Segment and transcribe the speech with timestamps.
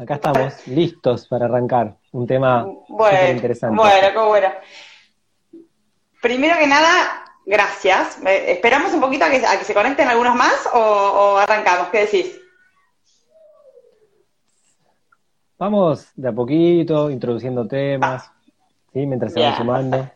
[0.00, 1.94] Acá estamos, listos para arrancar.
[2.12, 3.76] Un tema bueno, interesante.
[3.76, 4.48] Bueno, qué bueno.
[6.22, 8.18] Primero que nada, gracias.
[8.24, 11.88] Eh, ¿Esperamos un poquito a que, se conecten algunos más o, arrancamos?
[11.88, 12.40] ¿Qué decís?
[15.58, 18.30] Vamos de a poquito, introduciendo temas,
[18.94, 19.04] ¿sí?
[19.04, 20.10] mientras se van sumando.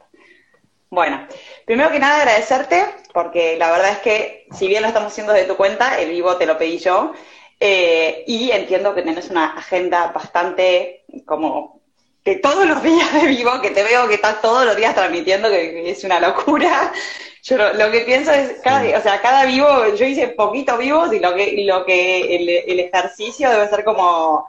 [0.89, 1.27] Bueno,
[1.67, 5.49] primero que nada agradecerte, porque la verdad es que si bien lo estamos haciendo desde
[5.49, 7.13] tu cuenta, el vivo te lo pedí yo,
[7.61, 11.81] eh, y entiendo que tenés una agenda bastante como
[12.25, 15.49] que todos los días de vivo, que te veo que estás todos los días transmitiendo,
[15.51, 16.93] que, es una locura.
[17.43, 21.19] Yo lo, que pienso es, cada, o sea, cada vivo, yo hice poquito vivos y
[21.19, 24.47] lo que, lo que el, ejercicio debe ser como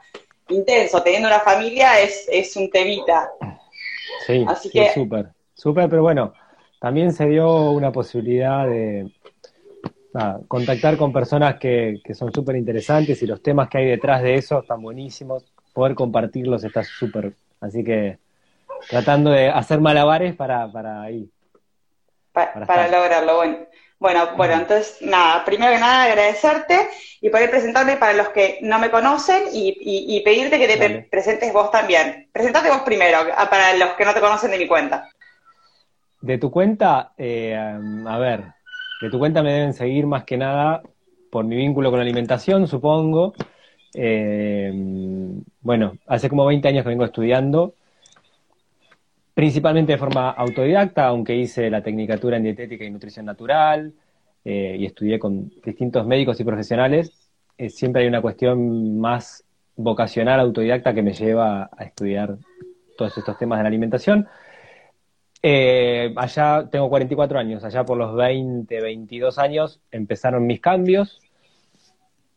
[0.48, 1.02] intenso.
[1.02, 3.30] Teniendo una familia es, es un temita.
[4.26, 4.94] Sí, Así que...
[4.94, 6.32] súper, súper, pero bueno,
[6.80, 9.10] también se dio una posibilidad de,
[10.48, 14.60] contactar con personas que, son súper interesantes y los temas que hay detrás de eso
[14.60, 15.44] están buenísimos.
[15.72, 17.32] Poder compartirlos está súper.
[17.60, 18.18] Así que
[18.88, 21.28] tratando de hacer malabares para, para ahí.
[22.32, 23.56] para, lograrlo, bueno.
[23.98, 26.90] Bueno, bueno, entonces, nada, primero que nada agradecerte
[27.22, 31.70] y poder presentarme para los que no me conocen y, pedirte que te presentes vos
[31.70, 32.28] también.
[32.30, 35.08] Presentate vos primero, para los que no te conocen de mi cuenta.
[36.20, 38.55] De tu cuenta, eh, a ver,
[39.00, 40.82] de tu cuenta me deben seguir más que nada
[41.30, 43.34] por mi vínculo con la alimentación, supongo.
[43.94, 44.72] Eh,
[45.60, 47.74] bueno, hace como 20 años que vengo estudiando,
[49.34, 53.92] principalmente de forma autodidacta, aunque hice la tecnicatura en dietética y nutrición natural
[54.44, 57.12] eh, y estudié con distintos médicos y profesionales.
[57.58, 59.44] Eh, siempre hay una cuestión más
[59.76, 62.36] vocacional, autodidacta, que me lleva a estudiar
[62.96, 64.26] todos estos temas de la alimentación.
[65.42, 71.20] Eh, allá tengo 44 años, allá por los 20, 22 años empezaron mis cambios.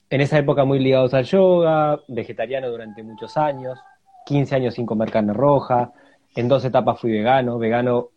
[0.10, 3.80] En esa época muy ligados al yoga, vegetariano durante muchos años,
[4.26, 5.92] 15 años sin comer carne roja,
[6.36, 8.10] en dos etapas fui vegano, vegano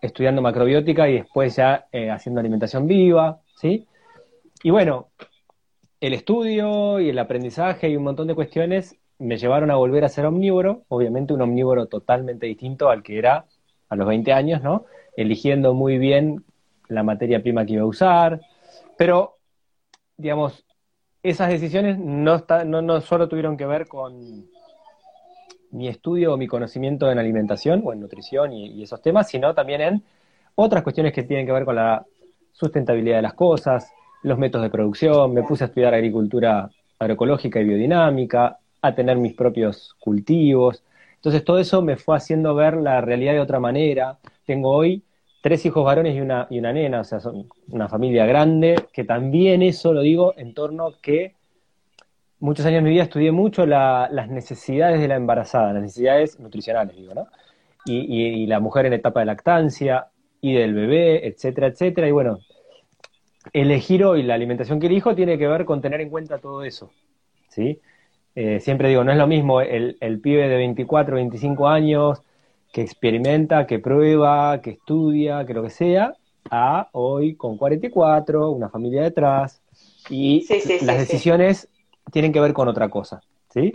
[0.00, 3.86] estudiando macrobiótica y después ya eh, haciendo alimentación viva, ¿sí?
[4.62, 5.08] Y bueno,
[6.00, 10.08] el estudio y el aprendizaje y un montón de cuestiones me llevaron a volver a
[10.08, 13.46] ser omnívoro, obviamente un omnívoro totalmente distinto al que era
[13.88, 14.84] a los 20 años, ¿no?
[15.16, 16.44] Eligiendo muy bien
[16.88, 18.40] la materia prima que iba a usar,
[18.96, 19.38] pero,
[20.16, 20.64] digamos,
[21.22, 24.46] esas decisiones no, no, no solo tuvieron que ver con
[25.74, 29.80] mi estudio o mi conocimiento en alimentación o en nutrición y, esos temas, sino también
[29.80, 30.04] en
[30.54, 32.06] otras cuestiones que tienen que ver con la
[32.52, 33.90] sustentabilidad de las cosas,
[34.22, 39.34] los métodos de producción, me puse a estudiar agricultura agroecológica y biodinámica, a tener mis
[39.34, 40.84] propios cultivos,
[41.24, 44.18] entonces todo eso me fue haciendo ver la realidad de otra manera.
[44.44, 45.02] Tengo hoy
[45.40, 49.04] tres hijos varones y una, y una nena, o sea, son una familia grande, que
[49.04, 51.34] también eso lo digo en torno a que
[52.40, 56.94] muchos años de mi vida estudié mucho las necesidades de la embarazada, las necesidades nutricionales,
[56.94, 57.26] digo, ¿no?
[57.86, 60.08] Y, y, la mujer en etapa de lactancia
[60.42, 62.06] y del bebé, etcétera, etcétera.
[62.06, 62.40] Y bueno,
[63.54, 66.90] elegir hoy la alimentación que elijo tiene que ver con tener en cuenta todo eso,
[67.48, 67.80] ¿sí?
[68.34, 72.22] Eh, siempre digo, no es lo mismo el, el pibe de 24, 25 años
[72.72, 76.14] que experimenta, que prueba, que estudia, que lo que sea,
[76.50, 79.62] a hoy con 44, una familia detrás,
[80.10, 80.46] y
[80.82, 81.68] las decisiones
[82.12, 83.72] tienen que ver con otra cosa, ¿sí?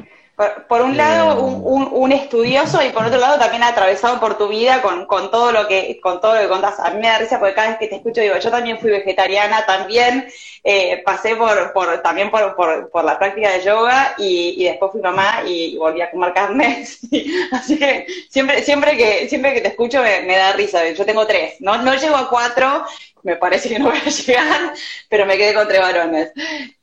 [0.69, 5.05] Por, un lado, un, estudioso y por otro lado también atravesado por tu vida con,
[5.29, 6.79] todo lo que con todo lo que contás.
[6.79, 8.89] A mí me da risa porque cada vez que te escucho digo, yo también fui
[8.89, 10.29] vegetariana, también
[10.63, 15.43] eh, pasé por, por también por, por, la práctica de yoga y, después fui mamá
[15.45, 16.85] y, volví a comer carne.
[17.51, 20.89] Así que siempre, siempre que siempre que te escucho me, da risa.
[20.91, 22.85] Yo tengo tres, no, no llego a cuatro,
[23.23, 24.73] me parece que no voy a llegar,
[25.09, 26.31] pero me quedé con tres varones.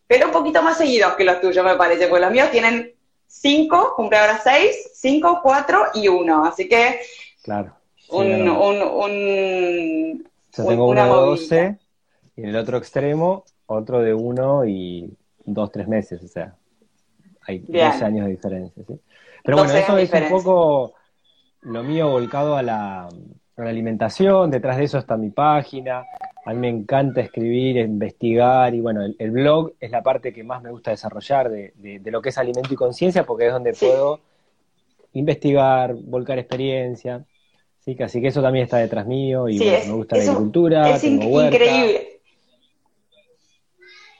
[0.06, 2.95] Pero un poquito más seguidos que los tuyos, me parece, porque los míos tienen
[3.26, 6.44] 5, cumple ahora 6, 5, 4 y 1.
[6.44, 7.00] Así que.
[7.42, 7.72] Claro.
[8.10, 11.78] un, un, un, Yo tengo uno de 12
[12.36, 16.22] y en el otro extremo otro de 1 y 2, 3 meses.
[16.22, 16.54] O sea,
[17.42, 18.82] hay 12 años de diferencia.
[18.86, 19.00] ¿sí?
[19.42, 20.94] Pero bueno, eso es un poco
[21.62, 23.08] lo mío volcado a la, a
[23.62, 24.50] la alimentación.
[24.50, 26.04] Detrás de eso está mi página.
[26.46, 30.62] A mí me encanta escribir, investigar y bueno, el, blog es la parte que más
[30.62, 34.20] me gusta desarrollar de, lo que es alimento y conciencia porque es donde puedo
[35.14, 37.24] investigar, volcar experiencia.
[37.80, 37.96] ¿sí?
[38.00, 42.15] Así que eso también está detrás mío y me gusta la agricultura, es increíble.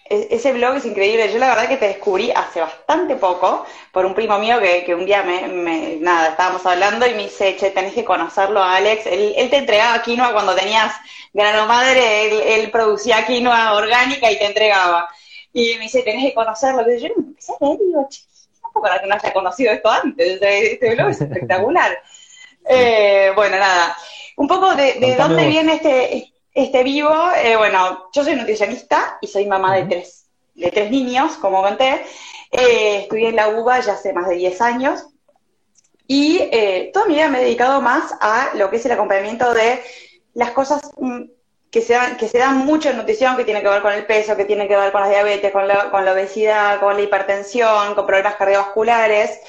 [0.09, 1.33] Ese blog es increíble.
[1.33, 5.07] Yo la verdad que te descubrí hace bastante poco por un primo mío que, un
[5.07, 9.07] día me, nada, estábamos hablando y me dice, che, tenés que conocerlo a Alex.
[9.07, 10.93] Él, te entregaba quinoa cuando tenías
[11.33, 15.09] grano madre, él, producía quinoa orgánica y te entregaba.
[15.53, 16.83] Y me dice, tenés que conocerlo.
[16.91, 18.21] Y yo empecé a leer y digo, che,
[18.81, 20.39] para que no haya conocido esto antes.
[20.41, 21.99] Este blog es espectacular.
[22.69, 23.97] Eh, bueno, nada.
[24.37, 27.15] Un poco de, dónde viene este, este vivo.
[27.43, 32.05] Eh, bueno, yo soy nutricionista y soy mamá de tres, de tres niños, como conté.
[32.51, 35.07] Eh, estudié en la UBA ya hace más de 10 años.
[36.09, 36.39] Y
[36.93, 39.83] toda mi vida me he dedicado más a lo que es el acompañamiento de
[40.35, 41.23] las cosas mm,
[41.71, 44.07] que se, dan, que se dan mucho en nutrición, que tiene que ver con el
[44.07, 47.03] peso, que tiene que ver con la diabetes, con la, con la obesidad, con la
[47.03, 49.41] hipertensión, con problemas cardiovasculares.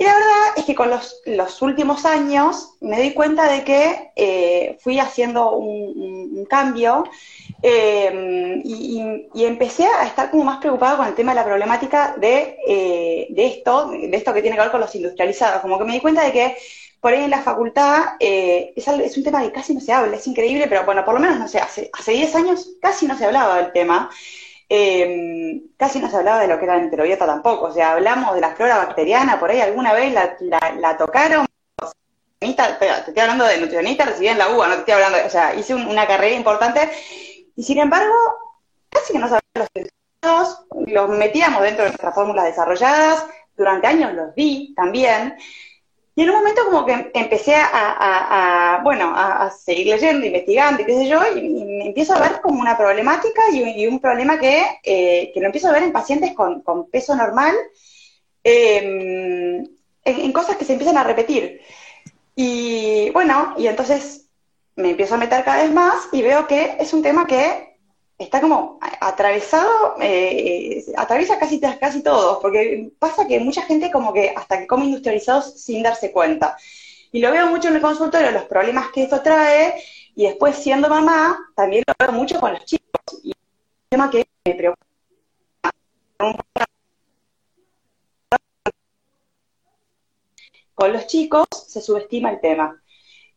[0.00, 4.12] Y la verdad es que con los, los últimos años me di cuenta de que
[4.16, 7.04] eh, fui haciendo un, cambio
[7.62, 12.56] eh, y, empecé a estar como más preocupada con el tema de la problemática de,
[12.66, 15.60] eh, de esto, de esto que tiene que ver con los industrializados.
[15.60, 16.56] Como que me di cuenta de que
[16.98, 20.26] por ahí en la facultad es, es, un tema que casi no se habla, es
[20.26, 23.26] increíble, pero bueno, por lo menos no sé, hace, hace 10 años casi no se
[23.26, 24.10] hablaba del tema.
[24.72, 28.36] Eh, casi no se hablaba de lo que era la enterobiota tampoco, o sea, hablamos
[28.36, 30.36] de la flora bacteriana, por ahí alguna vez la,
[30.78, 31.44] la, tocaron,
[32.38, 35.56] te estoy hablando de nutricionista, recibí en la UBA, no te estoy hablando, o sea,
[35.56, 36.88] hice una carrera importante,
[37.56, 38.14] y sin embargo,
[38.88, 39.68] casi que no sabíamos
[40.22, 43.26] los los metíamos dentro de nuestras fórmulas desarrolladas,
[43.56, 45.36] durante años los vi también,
[46.14, 50.94] y en un momento como que empecé a, bueno, a, seguir leyendo, investigando y qué
[50.94, 55.40] sé yo, y, empiezo a ver como una problemática y, un problema que, eh, que,
[55.40, 57.54] lo empiezo a ver en pacientes con, peso normal,
[58.42, 59.66] em,
[60.04, 61.60] en, cosas que se empiezan a repetir.
[62.34, 64.26] Y bueno, y entonces
[64.76, 67.69] me empiezo a meter cada vez más y veo que es un tema que
[68.24, 74.34] está como atravesado, eh, atraviesa casi, casi todos, porque pasa que mucha gente como que
[74.36, 76.56] hasta que come industrializados sin darse cuenta.
[77.12, 79.82] Y lo veo mucho en el consultorio, los problemas que esto trae,
[80.14, 83.00] y después siendo mamá, también lo veo mucho con los chicos.
[83.22, 83.34] Y un
[83.88, 84.86] tema que me preocupa.
[90.74, 92.82] Con los chicos se subestima el tema.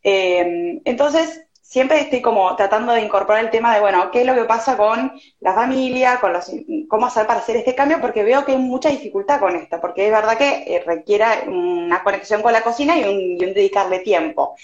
[0.02, 4.34] Eh, entonces, siempre estoy como tratando de incorporar el tema de, bueno, qué es lo
[4.34, 6.52] que pasa con la familia, con los,
[6.88, 10.06] cómo hacer para hacer este cambio, porque veo que hay mucha dificultad con esto, porque
[10.06, 14.54] es verdad que eh, requiere una conexión con la cocina y un, dedicarle tiempo.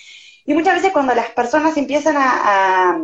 [0.45, 3.01] Y muchas veces cuando las personas empiezan a,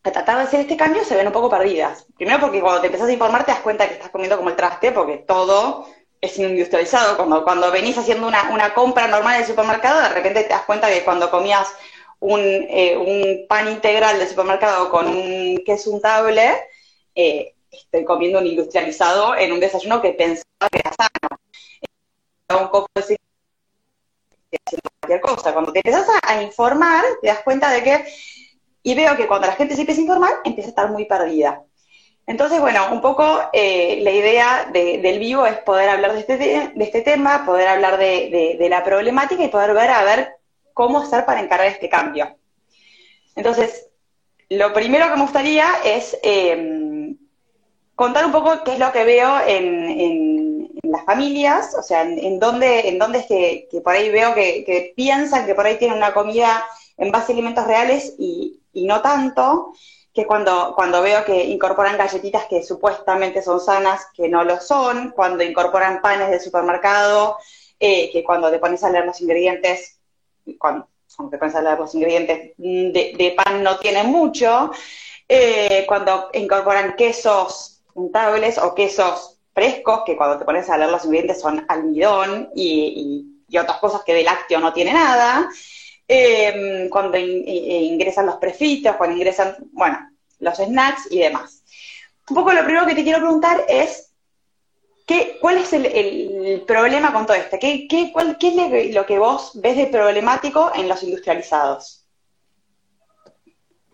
[0.00, 2.06] tratar de hacer este cambio, se ven un poco perdidas.
[2.16, 4.56] Primero porque cuando te empezás a informar te das cuenta que estás comiendo como el
[4.56, 5.86] traste, porque todo
[6.20, 7.16] es industrializado.
[7.16, 10.62] Cuando, cuando venís haciendo una, una compra normal en el supermercado, de repente te das
[10.62, 11.72] cuenta que cuando comías
[12.22, 16.52] un, eh, un pan integral del supermercado con un queso untable,
[17.14, 22.62] eh, estoy comiendo un industrializado en un desayuno que pensaba que era sano.
[22.62, 23.16] Un poco de
[25.00, 25.52] cualquier cosa.
[25.52, 28.04] Cuando te empiezas a, informar, te das cuenta de que,
[28.82, 31.64] y veo que cuando la gente se empieza a informar, empieza a estar muy perdida.
[32.26, 36.72] Entonces, bueno, un poco eh, la idea del vivo es poder hablar de este, de
[36.84, 40.41] este tema, poder hablar de, de, la problemática y poder ver a ver
[40.74, 42.36] cómo hacer para encarar este cambio.
[43.34, 43.88] Entonces,
[44.48, 47.14] lo primero que me gustaría es eh,
[47.94, 52.88] contar un poco qué es lo que veo en, las familias, o sea, en, dónde,
[52.88, 56.64] en dónde es que, por ahí veo que, piensan que por ahí tienen una comida
[56.98, 59.72] en base a alimentos reales y, no tanto,
[60.12, 65.12] que cuando, cuando veo que incorporan galletitas que supuestamente son sanas, que no lo son,
[65.12, 67.38] cuando incorporan panes del supermercado,
[67.80, 70.01] eh, que cuando te pones a leer los ingredientes
[70.58, 74.70] cuando, aunque pensar los ingredientes de, pan no tienen mucho,
[75.28, 81.04] eh, cuando incorporan quesos untables o quesos frescos, que cuando te pones a leer los
[81.04, 85.46] ingredientes son almidón y, otras cosas que de lácteo no tiene nada,
[86.08, 89.98] eh, cuando ingresan los prefritos, cuando ingresan, bueno,
[90.38, 91.62] los snacks y demás.
[92.28, 94.11] Un poco lo primero que te quiero preguntar es,
[95.40, 97.56] ¿Cuál es el, problema con todo esto?
[97.60, 102.06] ¿Qué, es lo que vos ves de problemático en los industrializados?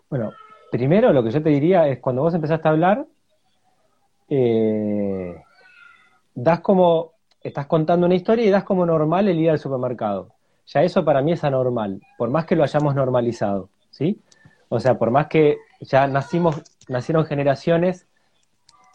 [0.09, 0.31] Bueno,
[0.71, 3.05] primero lo que yo te diría es cuando vos empezaste a hablar,
[4.29, 5.35] eh,
[6.33, 10.33] das como, estás contando una historia y das como normal el ir al supermercado.
[10.67, 14.21] Ya eso para mí es anormal, por más que lo hayamos normalizado, ¿sí?
[14.69, 18.07] O sea, por más que ya nacimos, nacieron generaciones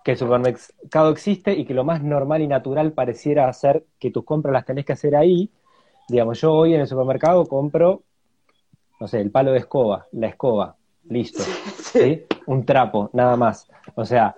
[0.05, 4.25] que el supermercado existe y que lo más normal y natural pareciera ser que tus
[4.25, 5.51] compras las tenés que hacer ahí.
[6.09, 8.03] Digamos, yo hoy en el supermercado compro,
[9.01, 10.77] no sé, el palo de escoba, la escoba,
[11.09, 11.43] listo.
[11.43, 12.23] Sí.
[12.47, 13.67] Un trapo, nada más.
[13.95, 14.37] O sea,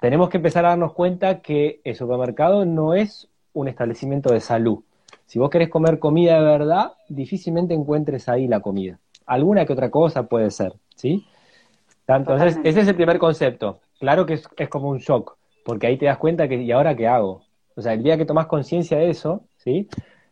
[0.00, 4.80] tenemos que empezar a darnos cuenta que el supermercado no es un establecimiento de salud.
[5.24, 8.98] Si vos querés comer comida de verdad, difícilmente encuentres ahí la comida.
[9.24, 11.24] Alguna que otra cosa puede ser, ¿sí?
[12.06, 13.80] Entonces, ese es el primer concepto.
[13.98, 17.06] Claro que es, como un shock, porque ahí te das cuenta que, ¿y ahora qué
[17.06, 17.42] hago?
[17.74, 19.88] O sea, el día que tomás conciencia de eso, ¿sí?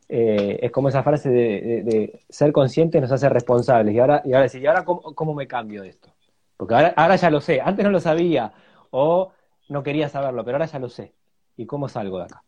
[0.09, 3.94] Eh, es como esa frase de, ser consciente nos hace responsables.
[3.94, 6.11] Y ahora, y ahora, ¿y ahora cómo, me cambio de esto?
[6.56, 7.61] Porque ahora, ahora ya lo sé.
[7.61, 8.52] Antes no lo sabía
[8.90, 9.33] o
[9.68, 11.14] no quería saberlo, pero ahora ya lo sé.
[11.56, 12.42] ¿Y cómo salgo de acá?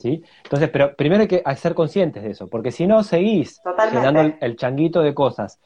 [0.00, 0.22] ¿Sí?
[0.44, 3.60] Entonces, pero primero hay que ser conscientes de eso, porque si no seguís
[3.92, 5.60] llenando el, changuito de cosas.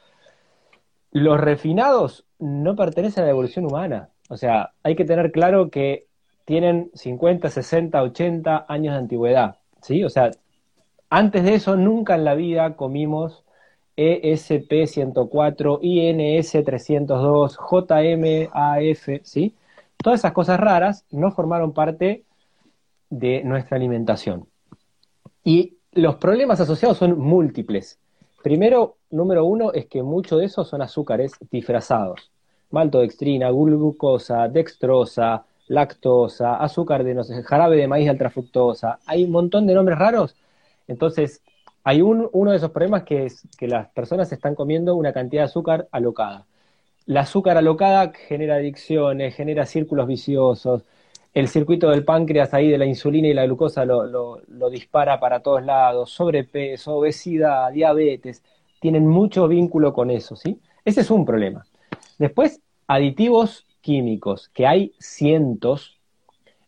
[1.11, 4.09] Los refinados no pertenecen a la evolución humana.
[4.29, 6.05] O sea, hay que tener claro que
[6.45, 9.57] tienen 50, 60, 80 años de antigüedad.
[9.81, 10.03] ¿Sí?
[10.03, 10.31] O sea,
[11.09, 13.43] antes de eso, nunca en la vida comimos
[13.97, 19.55] ESP104, INS302, JMAF, ¿sí?
[19.97, 22.23] Todas esas cosas raras no formaron parte
[23.09, 24.47] de nuestra alimentación.
[25.43, 27.99] Y los problemas asociados son múltiples.
[28.43, 32.31] Primero, número uno, es que muchos de esos son azúcares disfrazados.
[32.71, 38.99] Maltodextrina, glucosa, dextrosa, lactosa, azúcar de no sé, jarabe de maíz alta fructosa.
[39.05, 40.35] Hay un montón de nombres raros.
[40.87, 41.41] Entonces,
[41.83, 45.43] hay un, uno de esos problemas que es que las personas están comiendo una cantidad
[45.43, 46.45] de azúcar alocada.
[47.05, 50.83] La azúcar alocada genera adicciones, genera círculos viciosos,
[51.33, 55.41] el circuito del páncreas ahí de la insulina y la glucosa lo, lo, dispara para
[55.41, 58.43] todos lados, sobrepeso, obesidad, diabetes,
[58.79, 60.59] tienen mucho vínculo con eso, ¿sí?
[60.85, 61.65] Ese es un problema.
[62.19, 65.97] Después, aditivos químicos, que hay cientos,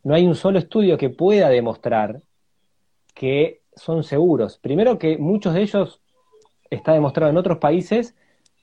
[0.03, 2.21] no hay un solo estudio que pueda demostrar
[3.13, 4.57] que son seguros.
[4.57, 6.01] Primero que muchos de ellos
[6.69, 8.15] está demostrado en otros países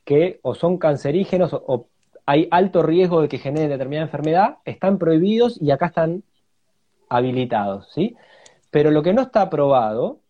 [0.05, 1.87] que o son cancerígenos o
[2.25, 6.25] hay alto riesgo de que genere determinada enfermedad, están prohibidos y acá están
[7.09, 8.17] habilitados, ¿sí?
[8.71, 10.21] Pero lo que no está aprobado,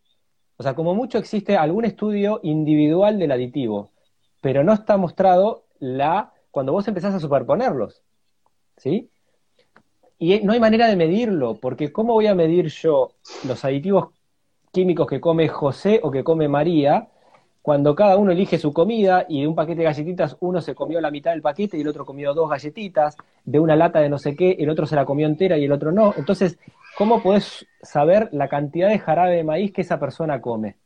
[0.56, 3.90] o sea, como mucho existe algún estudio individual del aditivo,
[4.40, 8.02] pero no está mostrado la cuando vos empezás a superponerlos,
[8.76, 9.10] ¿sí?
[10.18, 13.12] Y no hay manera de medirlo, porque ¿cómo voy a medir yo
[13.46, 14.08] los aditivos
[14.72, 17.08] químicos que come José o que come María
[17.62, 21.00] cuando cada uno elige su comida y de un paquete de galletitas uno se comió
[21.00, 23.14] la mitad del paquete y el otro comió dos galletitas,
[23.44, 25.72] de una lata de no sé qué, el otro se la comió entera y el
[25.72, 26.14] otro no.
[26.16, 26.58] Entonces,
[26.96, 30.76] ¿cómo podés saber la cantidad de jarabe de maíz que esa persona come?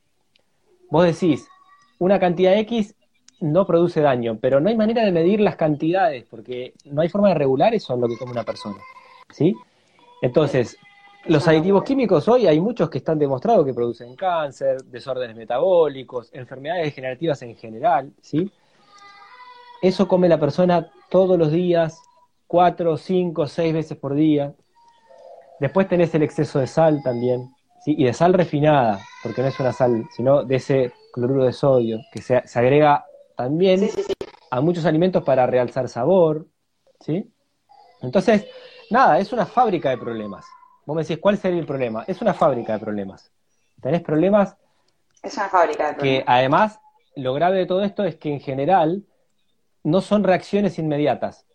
[0.91, 1.47] Vos decís,
[2.01, 2.97] una cantidad X
[3.43, 7.29] no produce daño, pero no hay manera de medir las cantidades, porque no hay forma
[7.29, 8.79] de regular eso en lo que come una persona.
[9.31, 9.55] ¿Sí?
[10.23, 10.79] Entonces,
[11.27, 16.87] los aditivos químicos hoy hay muchos que están demostrados que producen cáncer, desórdenes metabólicos, enfermedades
[16.87, 18.51] degenerativas en general, ¿sí?
[19.83, 22.01] Eso come la persona todos los días,
[22.47, 24.55] cuatro, cinco, seis veces por día.
[25.59, 27.53] Después tenés el exceso de sal también,
[27.85, 27.95] ¿sí?
[27.99, 32.01] Y de sal refinada, porque no es una sal, sino de ese cloruro de sodio,
[32.13, 33.05] que se, agrega
[33.37, 33.89] también
[34.51, 36.47] a muchos alimentos para realzar sabor,
[37.01, 37.31] ¿sí?
[38.01, 38.47] Entonces,
[38.91, 40.45] nada, es una fábrica de problemas.
[40.85, 42.05] Vos me decís, ¿cuál sería el problema?
[42.07, 43.31] Es una fábrica de problemas.
[43.81, 44.57] Tenés problemas.
[45.23, 46.25] Es una fábrica de problemas.
[46.25, 46.81] Que además,
[47.15, 49.05] lo grave de todo esto es que en general
[49.85, 51.47] no son reacciones inmediatas.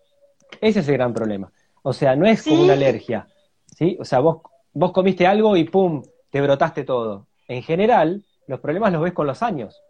[0.61, 1.51] Ese es el gran problema.
[1.83, 3.27] O sea, no es como una alergia.
[3.75, 3.97] ¿sí?
[3.99, 4.41] O sea, vos,
[4.73, 6.03] vos comiste algo y ¡pum!
[6.29, 7.27] te brotaste todo.
[7.47, 9.81] En general, los problemas los ves con los años.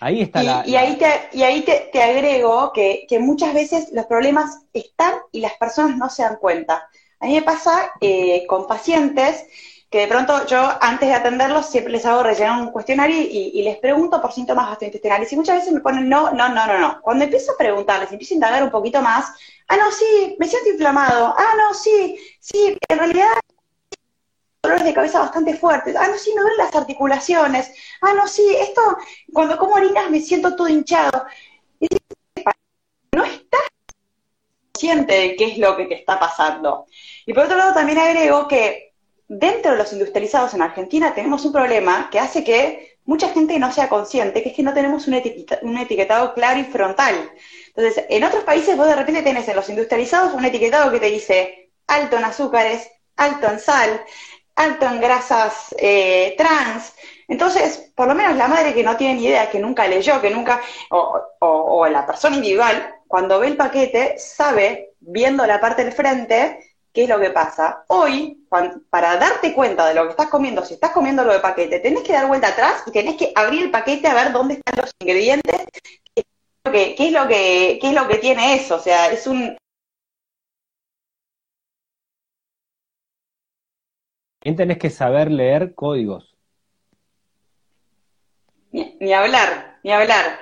[0.00, 4.06] Ahí está la, Y ahí, te, y ahí te, agrego que, que, muchas veces los
[4.06, 6.88] problemas están y las personas no se dan cuenta.
[7.20, 9.46] A mí me pasa eh, con pacientes
[9.90, 13.78] que de pronto yo antes de atenderlos siempre les hago rellenar un cuestionario y, les
[13.78, 17.00] pregunto por síntomas gastrointestinales y muchas veces me ponen no, no, no, no, no.
[17.02, 19.32] Cuando empiezo a preguntarles, empiezo a indagar un poquito más,
[19.68, 23.28] ah, no, sí, me siento inflamado, ah, no, sí, sí, en realidad
[24.66, 28.44] dolores de cabeza bastante fuertes, ah, no, sí, me duelen las articulaciones, ah, no, sí,
[28.58, 28.82] esto,
[29.32, 31.24] cuando como harinas me siento todo hinchado.
[33.12, 33.62] No estás
[34.72, 36.86] consciente de qué es lo que te está pasando.
[37.24, 38.94] Y por otro lado, también agrego que
[39.28, 43.72] dentro de los industrializados en Argentina tenemos un problema que hace que mucha gente no
[43.72, 47.30] sea consciente, que es que no tenemos un, etiquetado claro y frontal.
[47.68, 51.06] Entonces, en otros países vos de repente tenés en los industrializados un etiquetado que te
[51.06, 54.02] dice alto en azúcares, alto en sal,
[54.56, 56.94] alto en grasas eh, trans.
[57.28, 60.30] Entonces, por lo menos la madre que no tiene ni idea, que nunca leyó, que
[60.30, 60.60] nunca,
[60.90, 66.66] o, o la persona individual, cuando ve el paquete, sabe, viendo la parte del frente,
[66.96, 67.84] ¿Qué es lo que pasa?
[67.88, 68.46] Hoy,
[68.88, 72.02] para darte cuenta de lo que estás comiendo, si estás comiendo lo de paquete, tenés
[72.02, 74.90] que dar vuelta atrás y tenés que abrir el paquete a ver dónde están los
[75.00, 75.60] ingredientes,
[76.64, 78.76] qué es lo que, qué es lo que tiene eso.
[78.76, 79.58] O sea, es un,
[84.46, 86.36] También tenés que saber leer códigos.
[88.70, 90.38] Ni, hablar, ni hablar.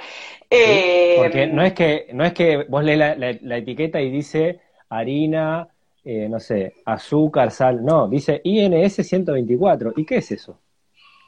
[1.16, 5.68] Porque eh, no es que no es que vos lees la, etiqueta y dice harina
[6.04, 9.94] eh, no sé, azúcar, sal, no, dice INS 124.
[9.96, 10.58] ¿Y qué es eso?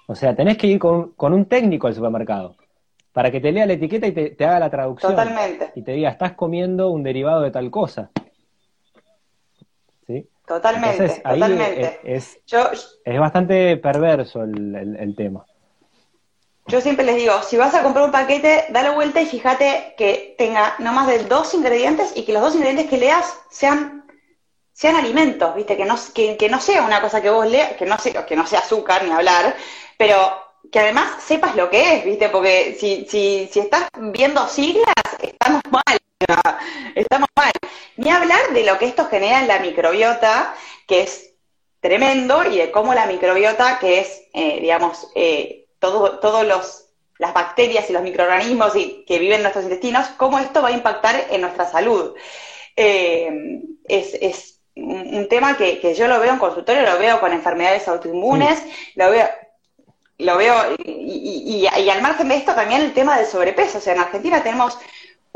[0.06, 2.56] O sea, tenés que ir con, un técnico al supermercado
[3.10, 5.12] para que te lea la etiqueta y te, haga la traducción.
[5.12, 5.72] Totalmente.
[5.76, 8.10] Y te diga, estás comiendo un derivado de tal cosa.
[10.06, 10.28] ¿Sí?
[10.46, 12.00] Totalmente, totalmente.
[12.04, 12.38] Es,
[13.04, 15.44] es, bastante perverso el tema.
[16.68, 20.34] Yo siempre les digo, si vas a comprar un paquete, dale vuelta y fíjate que
[20.36, 24.04] tenga no más de dos ingredientes y que los dos ingredientes que leas sean,
[24.72, 25.76] sean alimentos, ¿viste?
[25.76, 28.48] Que no, que, no sea una cosa que vos leas, que no, sea, que no
[28.48, 29.54] sea azúcar ni hablar,
[29.96, 30.16] pero
[30.72, 32.30] que además sepas lo que es, ¿viste?
[32.30, 34.92] Porque si, si, si estás viendo siglas,
[36.94, 37.52] estamos mal.
[37.96, 40.54] Ni hablar de lo que esto genera en la microbiota,
[40.86, 41.34] que es
[41.80, 46.86] tremendo, y de cómo la microbiota, que es, eh, digamos, eh, todas los,
[47.18, 51.26] las bacterias y los microorganismos que viven en nuestros intestinos, cómo esto va a impactar
[51.30, 52.14] en nuestra salud.
[52.76, 58.62] Eh, es, un tema que, yo lo veo en consultorio, lo veo con enfermedades autoinmunes,
[58.94, 59.26] lo veo,
[60.18, 60.54] lo veo,
[60.84, 63.78] y, y, al margen de esto también el tema del sobrepeso.
[63.78, 64.78] O sea, en Argentina tenemos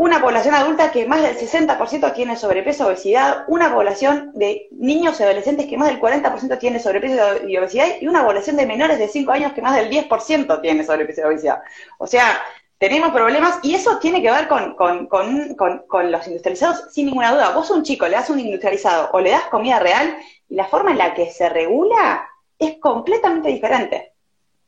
[0.00, 5.24] una población adulta que más del 60% tiene sobrepeso, obesidad, una población de niños y
[5.24, 9.08] adolescentes que más del 40% tiene sobrepeso y obesidad, y una población de menores de
[9.08, 11.60] 5 años que más del 10% tiene sobrepeso y obesidad.
[11.98, 12.40] O sea,
[12.78, 17.50] tenemos problemas y eso tiene que ver con, con, los industrializados sin ninguna duda.
[17.50, 20.16] Vos a un chico le das un industrializado o le das comida real
[20.48, 22.26] y la forma en la que se regula
[22.58, 24.14] es completamente diferente.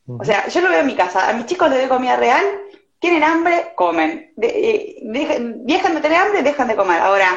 [0.07, 2.45] O sea, yo lo veo en mi casa, a mis chicos les doy comida real
[3.03, 4.33] tienen hambre, comen.
[4.41, 7.01] Eh, dejan de tener hambre, dejan de comer.
[7.01, 7.37] Ahora,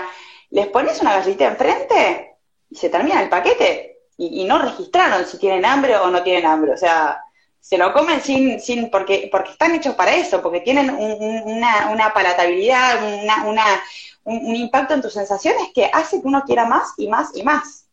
[0.51, 2.35] les pones una galletita enfrente
[2.69, 3.97] y se termina el paquete.
[4.15, 6.71] Y, no registraron si tienen hambre o no tienen hambre.
[6.71, 7.19] O sea,
[7.59, 12.13] se lo comen sin, sin porque, porque están hechos para eso, porque tienen una, una,
[12.13, 12.99] palatabilidad,
[13.43, 13.81] una,
[14.23, 17.87] un, impacto en tus sensaciones que hace que uno quiera más y más y más.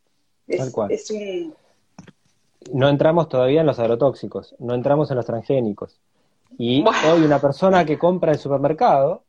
[0.46, 0.90] Tal cual.
[2.70, 5.98] No entramos todavía en los agrotóxicos, no entramos en los transgénicos.
[6.58, 9.24] Y hoy una persona que compra en supermercado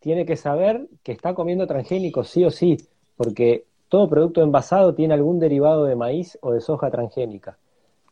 [0.00, 2.76] tiene que saber que está comiendo transgénico sí o sí,
[3.16, 7.56] porque todo producto envasado tiene algún derivado de maíz o de soja transgénica.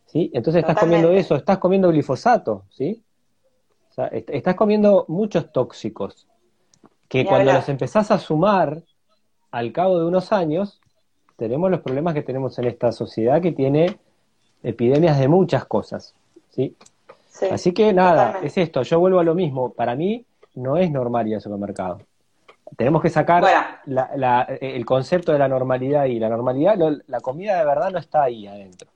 [0.06, 0.30] ¿sí?
[0.32, 3.02] Entonces estás comiendo eso, estás comiendo glifosato, ¿sí?
[3.90, 6.26] O sea, estás comiendo muchos tóxicos
[7.08, 8.82] que cuando los empezás a sumar
[9.50, 10.80] al cabo de unos años,
[11.36, 13.98] tenemos los problemas que tenemos en esta sociedad que tiene
[14.62, 16.14] epidemias de muchas cosas,
[16.50, 16.74] ¿sí?
[17.50, 20.24] Así que nada, es esto, yo vuelvo a lo mismo, para mí
[20.54, 22.00] no es normal ir al supermercado.
[22.76, 23.44] Tenemos que sacar
[24.60, 26.76] el concepto de la normalidad y la normalidad,
[27.06, 28.88] la comida de verdad no está ahí adentro.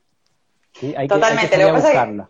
[1.07, 2.27] totalmente, lo que pasa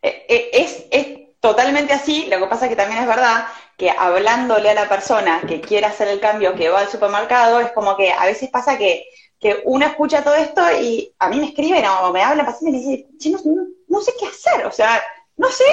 [0.00, 3.90] eh, eh, es, es totalmente así, lo que pasa es que también es verdad que
[3.90, 7.96] hablándole a la persona que quiere hacer el cambio, que va al supermercado, es como
[7.96, 9.04] que a veces pasa que,
[9.38, 12.88] que uno escucha todo esto y a mí me escriben o me hablan pacientes y
[12.88, 15.00] me dicen, no, no sé qué hacer, o sea,
[15.38, 15.64] no sé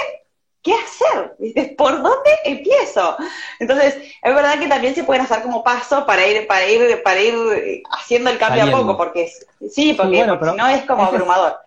[0.61, 3.15] qué hacer, ¿por dónde empiezo?
[3.59, 7.21] Entonces, es verdad que también se pueden hacer como paso para ir, para ir, para
[7.21, 9.29] ir haciendo el cambio a poco, porque
[9.69, 11.57] sí, porque, si no es como abrumador.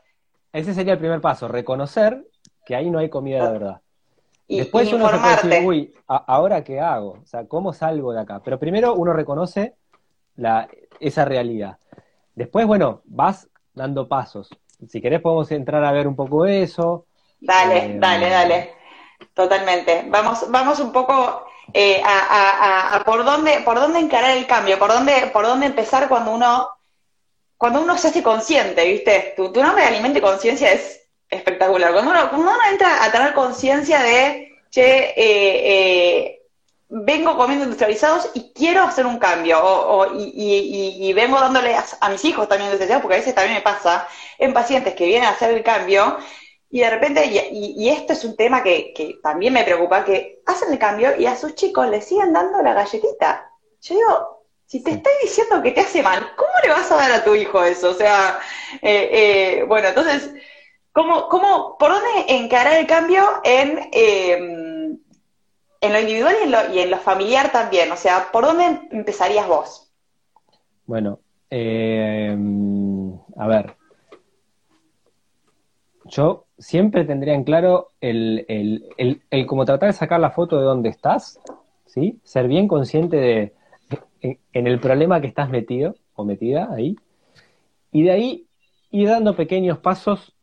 [0.52, 2.24] ese sería el primer paso, reconocer
[2.64, 3.80] que ahí no hay comida de verdad.
[4.48, 7.18] Y, Después uno se puede decir, uy, ¿ahora qué hago?
[7.22, 8.40] O sea, ¿cómo salgo de acá?
[8.42, 9.74] Pero primero uno reconoce
[10.36, 10.68] la,
[11.00, 11.76] esa realidad.
[12.34, 14.48] Después, bueno, vas dando pasos.
[14.88, 17.04] Si querés podemos entrar a ver un poco eso,
[17.40, 18.74] Dale, eh, dale, dale.
[19.34, 20.04] Totalmente.
[20.08, 25.30] Vamos, vamos un poco eh, a, por dónde, por dónde encarar el cambio, por dónde,
[25.32, 26.68] por dónde empezar cuando uno,
[27.56, 29.34] cuando uno se hace consciente, ¿viste?
[29.36, 31.92] Tu, tu nombre de alimento y conciencia es espectacular.
[31.92, 36.38] Cuando uno, cuando uno entra a tener conciencia de, che, eh,
[36.88, 42.48] vengo comiendo industrializados y quiero hacer un cambio, o, y, vengo dándole a, mis hijos
[42.48, 45.62] también industrializados, porque a veces también me pasa en pacientes que vienen a hacer el
[45.62, 46.18] cambio
[46.70, 50.42] y de repente, y, y, esto es un tema que, que, también me preocupa, que
[50.44, 53.50] hacen el cambio y a sus chicos les siguen dando la galletita.
[53.80, 57.12] Yo digo, si te estoy diciendo que te hace mal, ¿cómo le vas a dar
[57.12, 57.90] a tu hijo eso?
[57.90, 58.38] O sea,
[58.82, 60.34] eh, eh, bueno, entonces,
[60.92, 64.98] ¿cómo, cómo, ¿por dónde encarar el cambio en, em,
[65.80, 67.90] en lo individual y en lo, y en lo familiar también?
[67.92, 69.90] O sea, ¿por dónde empezarías vos?
[70.84, 72.36] Bueno, eh,
[73.38, 73.74] a ver,
[76.04, 80.64] yo siempre tendría en claro el, el, el, como tratar de sacar la foto de
[80.64, 81.40] dónde estás,
[81.86, 82.18] ¿sí?
[82.24, 83.54] Ser bien consciente de
[84.20, 86.96] en, el problema que estás metido o metida ahí.
[87.92, 88.46] Y de ahí
[88.90, 90.34] ir dando pequeños pasos,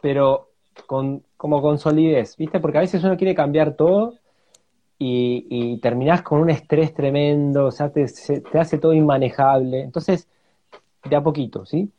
[0.00, 0.50] pero
[0.86, 2.60] con, como con solidez, ¿viste?
[2.60, 4.14] Porque a veces uno quiere cambiar todo
[4.98, 9.82] y, y terminás con un estrés tremendo, o sea, te, te hace todo inmanejable.
[9.82, 10.28] Entonces,
[11.04, 11.90] de a poquito, ¿sí?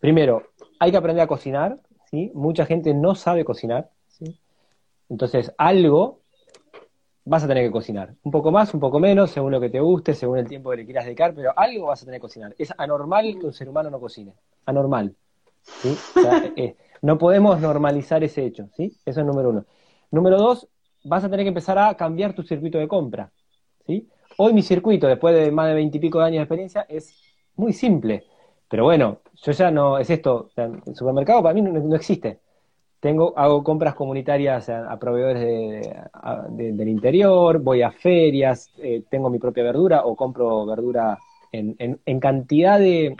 [0.00, 0.42] Primero,
[0.78, 1.78] hay que aprender a cocinar,
[2.12, 3.90] Mucha gente no sabe cocinar.
[5.08, 6.20] Entonces, algo
[7.24, 8.14] vas a tener que cocinar.
[8.22, 10.78] Un poco más, un poco menos, según lo que te guste, según el tiempo que
[10.78, 12.54] le quieras dedicar, pero algo vas a tener que cocinar.
[12.58, 14.32] Es anormal que un ser humano no cocine.
[14.66, 15.14] Anormal.
[15.62, 15.96] ¿sí?
[16.56, 18.92] Eh, no podemos normalizar ese hecho, ¿sí?
[19.06, 19.64] Eso es número uno.
[20.10, 20.68] Número dos,
[21.04, 23.30] vas a tener que empezar a cambiar tu circuito de compra,
[23.86, 24.08] ¿sí?
[24.36, 27.14] Hoy mi circuito, después de más de veintipico de años de experiencia, es
[27.56, 28.24] muy simple.
[28.70, 32.40] Pero bueno, yo ya no, es esto, el supermercado para mí no existe
[33.00, 39.38] tengo, hago compras comunitarias a, proveedores de, del interior, voy a ferias, eh, tengo mi
[39.38, 41.18] propia verdura o compro verdura
[41.50, 43.16] en, en, cantidad de,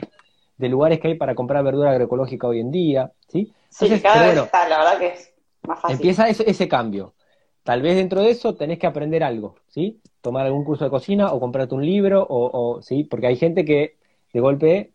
[0.59, 3.51] lugares que hay para comprar verdura agroecológica hoy en día, ¿sí?
[3.69, 5.33] sí, cada vez está, la verdad que es
[5.63, 5.95] más fácil.
[5.95, 7.15] Empieza ese, ese, cambio.
[7.63, 9.99] Tal vez dentro de eso tenés que aprender algo, ¿sí?
[10.21, 13.03] Tomar algún curso de cocina o comprarte un libro, o, o ¿sí?
[13.03, 13.97] Porque hay gente que
[14.31, 14.91] de golpe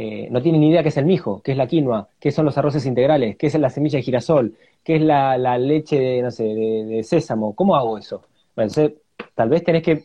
[0.00, 2.44] eh, no tienen ni idea qué es el mijo, qué es la quinoa, qué son
[2.44, 6.30] los arroces integrales, qué es la semilla de girasol, qué es la, leche de, no
[6.30, 7.52] sé, de, sésamo.
[7.56, 8.22] ¿Cómo hago eso?
[8.54, 8.70] Bueno,
[9.34, 10.04] tal vez tenés que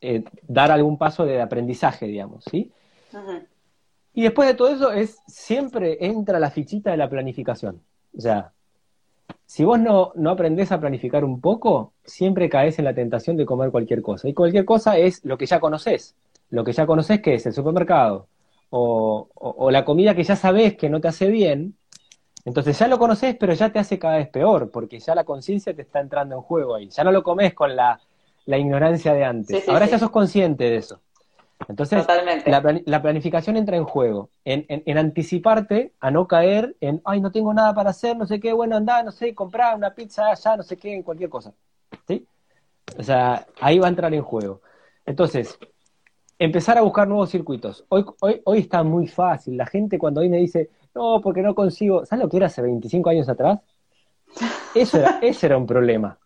[0.00, 2.72] eh, dar algún paso de aprendizaje, digamos, ¿sí?
[4.12, 7.80] Y después de todo eso es, siempre entra la fichita de la planificación.
[8.18, 8.50] O sea,
[9.46, 13.46] si vos no, no aprendés a planificar un poco, siempre caes en la tentación de
[13.46, 14.28] comer cualquier cosa.
[14.28, 16.16] Y cualquier cosa es lo que ya conoces.
[16.50, 18.26] Lo que ya conoces que es el supermercado,
[18.70, 21.76] o, la comida que ya sabes que no te hace bien,
[22.44, 25.74] entonces ya lo conoces, pero ya te hace cada vez peor, porque ya la conciencia
[25.74, 26.88] te está entrando en juego ahí.
[26.88, 28.00] Ya no lo comes con la,
[28.46, 29.68] ignorancia de antes.
[29.68, 31.00] Ahora ya sos consciente de eso.
[31.68, 32.06] Entonces,
[32.84, 37.74] la, planificación entra en juego, en, anticiparte a no caer en, ay, no tengo nada
[37.74, 40.76] para hacer, no sé qué, bueno, anda, no sé, comprar una pizza allá, no sé
[40.76, 41.52] qué, en cualquier cosa.
[42.06, 42.26] ¿Sí?
[42.98, 44.60] O sea, ahí va a entrar en juego.
[45.06, 45.58] Entonces,
[46.38, 47.84] empezar a buscar nuevos circuitos.
[47.88, 49.56] Hoy, hoy, hoy está muy fácil.
[49.56, 52.62] La gente cuando hoy me dice, no, porque no consigo, ¿sabes lo que era hace
[52.62, 53.60] 25 años atrás?
[54.74, 56.18] Eso era, ese era un problema.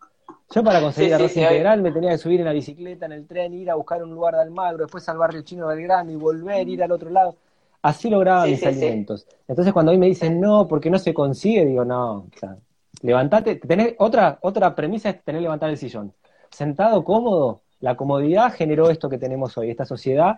[0.53, 3.53] Yo para conseguir arroz integral me tenía que subir en la bicicleta, en el tren,
[3.53, 6.67] ir a buscar un lugar de Almagro, después al barrio chino del Grano y volver,
[6.67, 7.37] ir al otro lado.
[7.81, 9.25] Así lograba mis alimentos.
[9.47, 12.57] Entonces cuando hoy me dicen, no, porque no se consigue, digo, no, o sea,
[13.01, 16.13] levantate, tenés, otra, otra premisa es tener que levantar el sillón.
[16.49, 20.37] Sentado cómodo, la comodidad generó esto que tenemos hoy, esta sociedad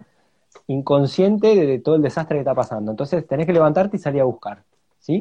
[0.67, 2.91] inconsciente de, todo el desastre que está pasando.
[2.91, 4.63] Entonces tenés que levantarte y salir a buscar,
[4.99, 5.19] ¿sí?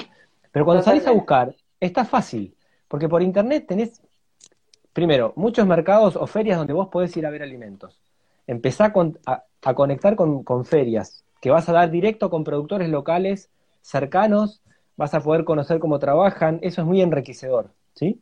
[0.51, 2.55] Pero cuando salís a buscar, está fácil,
[2.89, 4.01] porque por internet tenés,
[4.93, 7.99] primero, muchos mercados o ferias donde vos podés ir a ver alimentos.
[8.47, 8.93] Empezá
[9.27, 14.63] a, conectar con, con ferias, que vas a dar directo con productores locales cercanos,
[14.97, 18.21] vas a poder conocer cómo trabajan, eso es muy enriquecedor, ¿sí?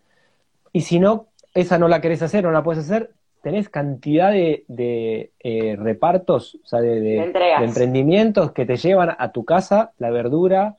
[0.72, 4.30] Y si no, esa no la querés hacer o no la puedes hacer, tenés cantidad
[4.30, 10.76] de, eh, repartos, o sea, de, emprendimientos que te llevan a tu casa la verdura,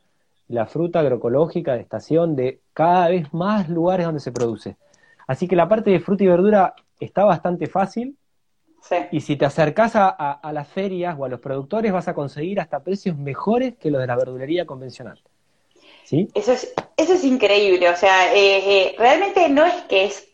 [0.47, 4.75] la fruta agroecológica de estación, de cada vez más lugares donde se produce.
[5.27, 8.15] Así que la parte de fruta y verdura está bastante fácil.
[9.11, 12.83] Y si te acercás a, las ferias o a los productores, vas a conseguir hasta
[12.83, 15.21] precios mejores que los de la verdulería convencional.
[16.03, 16.27] ¿Sí?
[16.33, 17.89] Eso es, eso es increíble.
[17.89, 20.30] O sea, eh, eh, realmente no es que es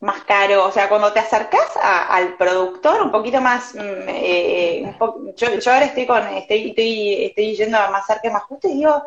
[0.00, 4.96] más caro, o sea, cuando te acercás al productor un poquito más, mm, eh,
[5.36, 9.02] yo, yo, ahora estoy con, estoy, estoy, estoy yendo más cerca, más justo y digo,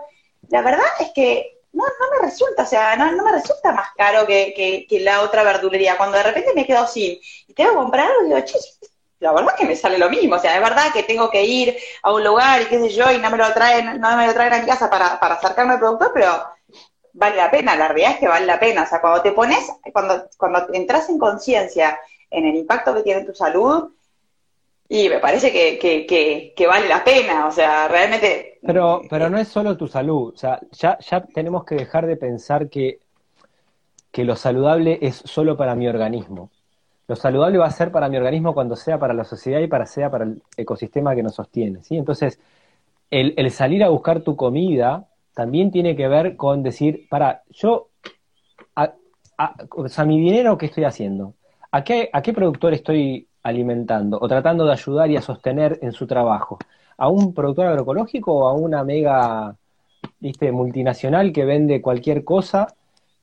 [0.49, 3.89] la verdad es que no, no me resulta, o sea, no, no me resulta más
[3.95, 4.53] caro que,
[4.89, 5.97] que, la otra verdulería.
[5.97, 8.57] Cuando de repente me quedo sin y tengo que comprar algo, digo, che,
[9.19, 11.43] la verdad es que me sale lo mismo, o sea, es verdad que tengo que
[11.43, 14.27] ir a un lugar y qué sé yo, y no me lo traen, no me
[14.27, 16.43] lo traen a mi casa para, para acercarme al productor, pero
[17.13, 18.83] vale la pena, la realidad es que vale la pena.
[18.83, 23.25] O sea, cuando te pones, cuando, cuando entras en conciencia en el impacto que tiene
[23.25, 23.91] tu salud,
[24.93, 28.59] y me parece que, que, que, vale la pena, o sea, realmente...
[28.61, 32.17] Pero, pero no es solo tu salud, o sea, ya, ya tenemos que dejar de
[32.17, 32.99] pensar que,
[34.11, 36.49] que lo saludable es solo para mi organismo.
[37.07, 39.85] Lo saludable va a ser para mi organismo cuando sea para la sociedad y para
[39.85, 41.95] sea para el ecosistema que nos sostiene, ¿sí?
[41.95, 42.37] Entonces,
[43.09, 47.89] el, el salir a buscar tu comida también tiene que ver con decir, para, yo,
[49.75, 51.35] o sea, mi dinero, ¿qué estoy haciendo?
[51.71, 55.93] ¿A qué, ¿A qué productor estoy alimentando o tratando de ayudar y a sostener en
[55.93, 56.57] su trabajo?
[56.97, 59.55] ¿A un productor agroecológico o a una mega
[60.19, 62.67] ¿viste, multinacional que vende cualquier cosa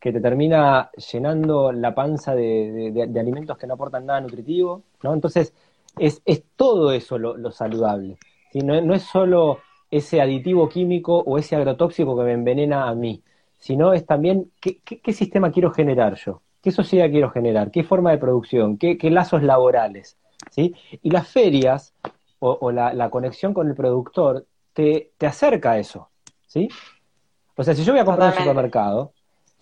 [0.01, 4.83] que te termina llenando la panza de, alimentos que no aportan nada nutritivo?
[5.03, 5.13] ¿no?
[5.13, 5.53] Entonces,
[5.99, 8.17] es, es todo eso lo, saludable.
[8.55, 13.23] No, no es solo ese aditivo químico o ese agrotóxico que me envenena a mí,
[13.59, 18.11] sino es también qué, qué, sistema quiero generar yo, qué sociedad quiero generar, qué forma
[18.11, 20.17] de producción, qué, lazos laborales.
[20.51, 20.75] ¿sí?
[21.03, 21.95] Y las ferias
[22.39, 26.09] o, la, conexión con el productor te, te, acerca a eso,
[26.47, 26.69] ¿sí?
[27.57, 29.13] O sea, si yo voy a comprar un supermercado,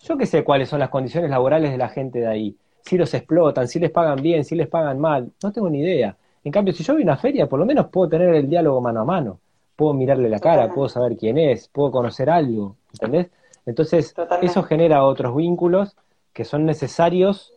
[0.03, 3.13] yo qué sé cuáles son las condiciones laborales de la gente de ahí, si los
[3.13, 6.15] explotan, si les pagan bien, si les pagan mal, no tengo ni idea.
[6.43, 8.79] En cambio, si yo voy a una feria, por lo menos puedo tener el diálogo
[8.79, 9.39] mano a mano,
[9.77, 13.29] puedo mirarle la cara, puedo saber quién es, puedo conocer algo, ¿entendés?
[13.65, 15.95] Entonces, eso genera otros vínculos
[16.33, 17.53] que son necesarios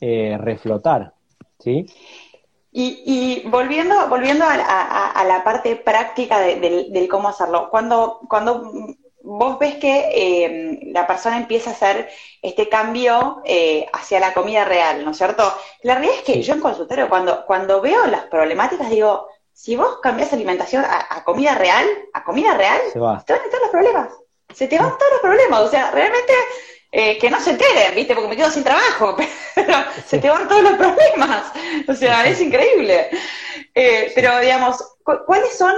[0.00, 1.12] eh, reflotar,
[1.58, 1.86] ¿sí?
[2.72, 8.72] Y, volviendo, volviendo a, la parte práctica del, cómo hacerlo, cuando, cuando
[9.22, 12.08] vos ves que eh, la persona empieza a hacer
[12.40, 15.42] este cambio eh, hacia la comida real, ¿no es cierto?
[15.82, 19.26] La realidad es que yo en consultorio, cuando, cuando veo las problemáticas, digo,
[19.60, 23.70] si vos cambias alimentación a, comida real, a comida real, se, te van todos los
[23.70, 24.08] problemas.
[24.54, 25.60] Se te van todos los problemas.
[25.60, 26.32] O sea, realmente
[26.90, 28.14] eh, que no se enteren, ¿viste?
[28.14, 29.18] Porque me quedo sin trabajo,
[29.54, 29.74] pero
[30.06, 31.52] se te van todos los problemas.
[31.86, 33.10] O sea, es increíble.
[34.14, 34.82] pero, digamos,
[35.26, 35.74] ¿cuáles son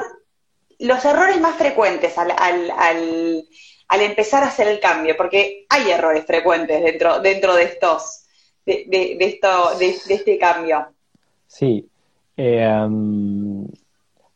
[0.78, 3.44] los errores más frecuentes al, al,
[3.88, 8.26] al, empezar a hacer el cambio, porque hay errores frecuentes dentro, dentro de estos,
[8.64, 10.86] de, de, esto, de, este cambio.
[11.48, 11.88] Sí.
[12.36, 13.51] Eh, um,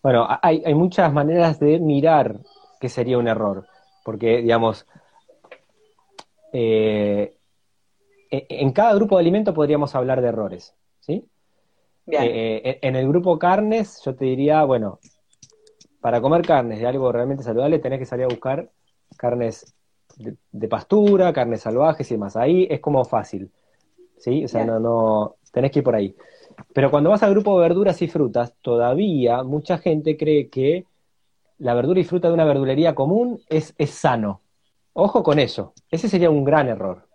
[0.07, 2.37] bueno, hay, hay muchas maneras de mirar
[2.79, 3.67] que sería un error,
[4.05, 4.87] porque, digamos,
[6.53, 7.35] eh,
[8.31, 11.27] e, en cada grupo de alimentos podríamos hablar de errores, ¿sí?
[12.07, 15.01] Eh, en el grupo carnes, yo te diría, bueno,
[16.01, 18.71] para comer carnes de algo realmente saludable tenés que salir a buscar
[19.17, 19.75] carnes
[20.19, 22.37] de, pastura, carnes salvajes y demás.
[22.37, 23.51] Ahí es como fácil,
[24.19, 24.45] ¿sí?
[24.45, 26.15] O sea, no, no, tenés que ir por ahí.
[26.73, 30.85] Pero cuando vas al grupo de verduras y frutas, todavía mucha gente cree que
[31.59, 34.41] la verdura y fruta de una verdulería común es, es sano.
[34.93, 35.73] Ojo con eso.
[35.91, 37.07] Ese sería un gran error.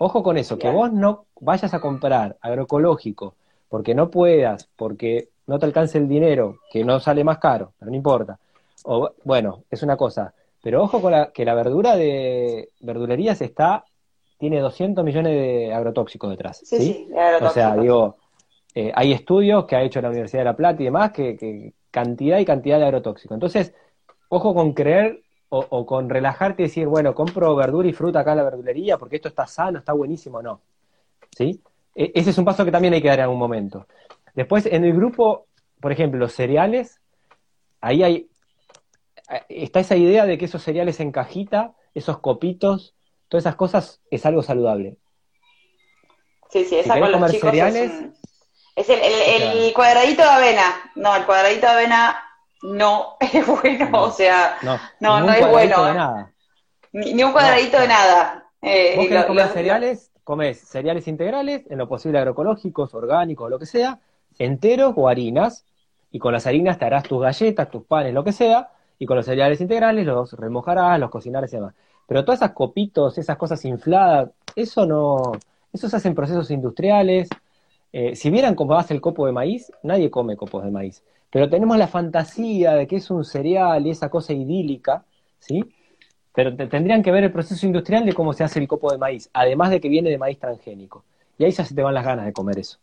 [0.00, 3.34] Ojo con eso, que vos no vayas a comprar agroecológico
[3.68, 7.90] porque no puedas, porque no te alcance el dinero, que no sale más caro, pero
[7.90, 8.38] no importa.
[8.84, 10.32] O, bueno, es una cosa.
[10.62, 13.84] Pero ojo con la, que la verdura de verdulerías está,
[14.38, 16.58] tiene 200 millones de agrotóxicos detrás.
[16.64, 17.08] Sí, sí,
[17.40, 18.16] O sea, digo,
[18.74, 22.38] eh, hay estudios que ha hecho la Universidad de La Plata y demás que, cantidad
[22.38, 23.34] y cantidad de agrotóxicos.
[23.34, 23.74] Entonces,
[24.28, 28.32] ojo con creer o, o, con relajarte y decir, bueno, compro verdura y fruta acá
[28.32, 30.42] en la verdulería porque esto está sano, está buenísimo.
[30.42, 30.60] No.
[31.36, 31.60] ¿Sí?
[31.94, 33.86] E, ese es un paso que también hay que dar en algún momento.
[34.34, 35.46] Después, en el grupo,
[35.80, 37.00] por ejemplo, los cereales,
[37.80, 38.28] ahí hay,
[39.48, 42.94] está esa idea de que esos cereales en cajita, esos copitos,
[43.28, 44.96] todas esas cosas, es algo saludable.
[46.50, 48.17] Sí, sí, esa con los chicos cereales, es,
[48.86, 50.90] el, cuadradito de avena.
[50.94, 52.22] No, el cuadradito de avena
[52.62, 54.78] no es bueno, o sea, no,
[55.20, 55.94] no, es bueno.
[55.94, 56.32] nada.
[56.92, 58.44] Ni, un cuadradito de nada.
[58.62, 60.10] Eh, ¿Vos querés comer cereales?
[60.24, 63.98] Comes cereales integrales, en lo posible agroecológicos, orgánicos, lo que sea,
[64.38, 65.64] enteros o harinas,
[66.10, 69.16] y con las harinas te harás tus galletas, tus panes, lo que sea, y con
[69.16, 71.74] los cereales integrales los remojarás, los cocinarás y demás.
[72.06, 75.32] Pero todas esas copitos, esas cosas infladas, eso no,
[75.72, 77.28] eso se hace en procesos industriales.
[77.92, 81.02] Eh, si vieran cómo hace el copo de maíz, nadie come copos de maíz.
[81.30, 85.04] Pero tenemos la fantasía de que es un cereal y esa cosa idílica,
[85.38, 85.64] ¿sí?
[86.34, 89.30] Pero tendrían que ver el proceso industrial de cómo se hace el copo de maíz,
[89.32, 91.04] además de que viene de maíz transgénico.
[91.38, 92.78] Y ahí ya se te van las ganas de comer eso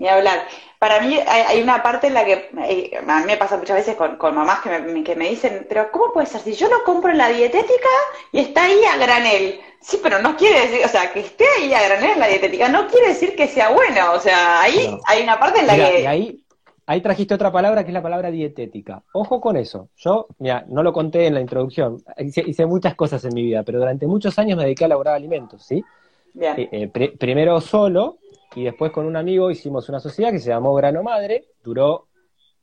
[0.00, 0.40] ni hablar.
[0.78, 3.96] Para mí hay, una parte en la que eh, a mí me pasa muchas veces
[3.96, 6.40] con, mamás que me, que me, dicen, pero ¿cómo puede ser?
[6.40, 7.88] Si yo lo compro en la dietética
[8.32, 9.60] y está ahí a granel.
[9.82, 12.68] Sí, pero no quiere decir, o sea, que esté ahí a granel en la dietética
[12.70, 14.12] no quiere decir que sea bueno.
[14.14, 16.00] O sea, ahí hay una parte en la que...
[16.00, 16.44] Y ahí,
[16.86, 19.02] ahí trajiste otra palabra que es la palabra dietética.
[19.12, 19.90] Ojo con eso.
[19.98, 23.80] Yo, mira, no lo conté en la introducción, hice, muchas cosas en mi vida, pero
[23.80, 25.84] durante muchos años me dediqué a elaborar alimentos, ¿sí?
[26.32, 26.54] Bien.
[26.58, 28.16] Eh, eh, primero solo,
[28.54, 32.08] y después con un amigo hicimos una sociedad que se llamó Grano Madre, duró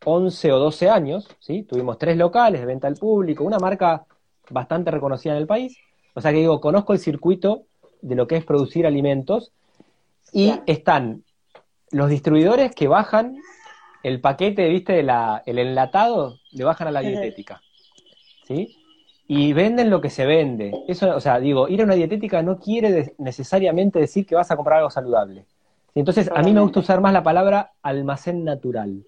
[0.03, 1.63] 11 o 12 años, ¿sí?
[1.63, 4.05] Tuvimos tres locales de venta al público, una marca
[4.49, 5.77] bastante reconocida en el país.
[6.13, 7.63] O sea que digo, conozco el circuito
[8.01, 9.51] de lo que es producir alimentos
[10.33, 11.23] y están
[11.91, 13.37] los distribuidores que bajan
[14.03, 15.03] el paquete, ¿viste?
[15.03, 17.61] La, el enlatado, le bajan a la dietética,
[18.45, 18.77] ¿sí?
[19.27, 20.71] Y venden lo que se vende.
[20.87, 24.55] Eso, o sea, digo, ir a una dietética no quiere necesariamente decir que vas a
[24.55, 25.45] comprar algo saludable.
[25.99, 29.03] Entonces, a mí me gusta usar más la palabra almacén natural.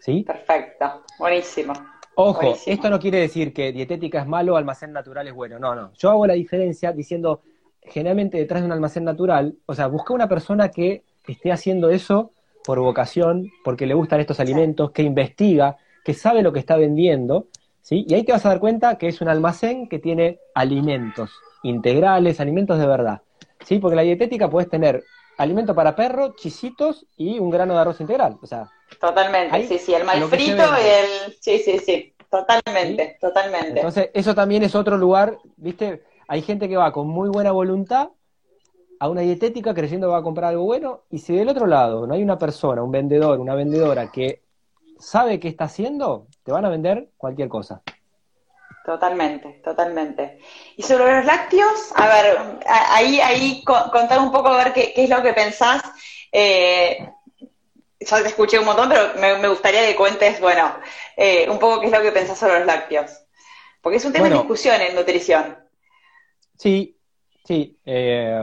[0.00, 0.22] ¿Sí?
[0.22, 1.72] Perfecto, buenísimo.
[2.14, 5.58] Ojo, esto no quiere decir que dietética es malo, almacén natural es bueno.
[5.58, 5.92] No, no.
[5.94, 7.42] Yo hago la diferencia diciendo,
[7.82, 12.30] generalmente detrás de un almacén natural, o sea, busca una persona que esté haciendo eso
[12.64, 17.48] por vocación, porque le gustan estos alimentos, que investiga, que sabe lo que está vendiendo,
[17.82, 18.06] ¿sí?
[18.08, 21.32] Y ahí te vas a dar cuenta que es un almacén que tiene alimentos
[21.64, 23.22] integrales, alimentos de verdad,
[23.64, 23.78] ¿sí?
[23.78, 25.02] Porque la dietética puedes tener
[25.36, 28.38] alimento para perro, chisitos y un grano de arroz integral.
[28.40, 28.70] O sea,
[29.00, 31.36] totalmente, sí, sí, el mal frito y el...
[31.40, 33.80] Sí, sí, sí, totalmente, totalmente.
[33.80, 36.02] Entonces, eso también es otro lugar, ¿viste?
[36.28, 38.08] Hay gente que va con muy buena voluntad
[38.98, 42.06] a una dietética creyendo que va a comprar algo bueno y si del otro lado
[42.06, 44.42] no hay una persona, un vendedor, una vendedora que
[44.98, 47.82] sabe qué está haciendo, te van a vender cualquier cosa.
[48.86, 50.38] Totalmente, totalmente.
[50.76, 55.10] Y sobre los lácteos, a ver, ahí, ahí contar un poco a ver qué, es
[55.10, 55.82] lo que pensás.
[56.30, 56.96] Eh,
[57.98, 60.72] ya te escuché un montón, pero me, gustaría que cuentes, bueno,
[61.16, 63.10] eh, un poco qué es lo que pensás sobre los lácteos.
[63.82, 65.56] Porque es un tema de discusión en nutrición.
[66.56, 66.96] Sí,
[67.44, 67.76] sí.
[67.84, 68.40] Eh,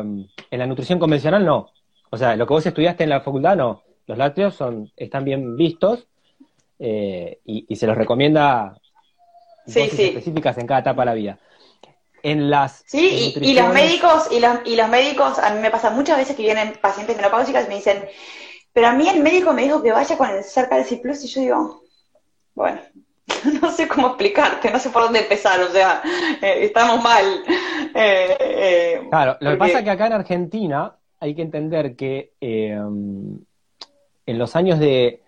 [0.51, 1.71] en la nutrición convencional no.
[2.10, 3.84] O sea, lo que vos estudiaste en la facultad no.
[4.08, 6.06] Los lácteos son, están bien vistos
[6.77, 8.77] y, se los recomienda
[9.65, 10.04] sí, sí.
[10.04, 11.39] específicas en cada etapa de la vida.
[12.21, 15.89] En las sí, y, los médicos, y los, y los médicos, a mí me pasa
[15.89, 18.06] muchas veces que vienen pacientes menopáusicas y me dicen,
[18.71, 21.28] pero a mí el médico me dijo que vaya con el cerca del Plus y
[21.28, 21.84] yo digo,
[22.56, 22.80] bueno,
[23.62, 26.02] no sé cómo explicarte, no sé por dónde empezar, o sea,
[26.41, 27.23] eh, estamos mal.
[27.95, 32.34] Eh, eh, claro, lo que pasa es que acá en Argentina hay que entender que
[32.39, 33.45] en
[34.26, 35.21] los años de...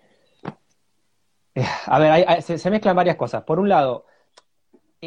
[1.86, 3.44] A ver, se, mezclan varias cosas.
[3.44, 4.05] Por un lado,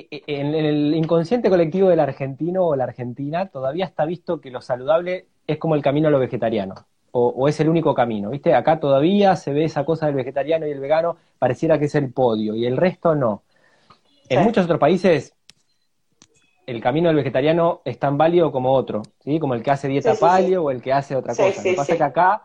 [0.09, 5.27] en el inconsciente colectivo del argentino o la argentina todavía está visto que lo saludable
[5.47, 6.75] es como el camino a lo vegetariano,
[7.11, 8.53] o, es el único camino, ¿viste?
[8.53, 12.13] Acá todavía se ve esa cosa del vegetariano y el vegano, pareciera que es el
[12.13, 13.43] podio, y el resto no.
[14.29, 15.33] En muchos otros países
[16.69, 19.39] el camino del vegetariano es tan válido como otro, ¿sí?
[19.39, 21.55] Como el que hace dieta paleo o el que hace otra cosa.
[21.57, 22.43] Lo que pasa es que acá,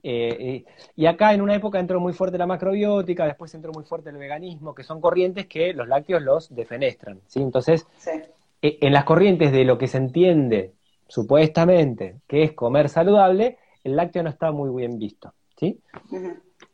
[0.00, 3.82] eh, eh, y acá en una época entró muy fuerte la macrobiótica, después entró muy
[3.82, 7.42] fuerte el veganismo, que son corrientes que los lácteos los defenestran, ¿sí?
[7.42, 7.84] Entonces,
[8.62, 10.72] eh, en las corrientes de lo que se entiende,
[11.08, 15.80] supuestamente, que es comer saludable, el lácteo no está muy bien visto, ¿sí?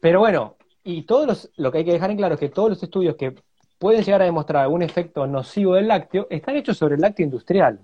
[0.01, 2.69] Pero bueno, y todos los, lo que hay que dejar en claro es que todos
[2.69, 3.35] los estudios que
[3.81, 7.81] pueden llegar a demostrar algún efecto nocivo del lácteo, están hechos sobre el lácteo industrial.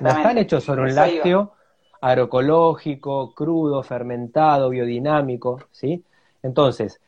[0.00, 1.52] No están hechos sobre un lácteo
[2.00, 6.02] agroecológico, crudo, fermentado, biodinámico, ¿sí?
[6.42, 6.98] Entonces,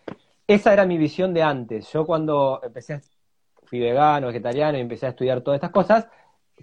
[0.46, 1.90] esa era mi visión de antes.
[1.90, 3.00] Yo cuando empecé,
[3.64, 6.08] fui vegano, vegetariano y empecé a estudiar todas estas cosas,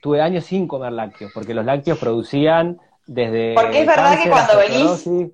[0.04, 3.56] tuve años sin comer lácteos, porque los lácteos producían desde...
[3.56, 5.32] Porque es verdad que cuando venís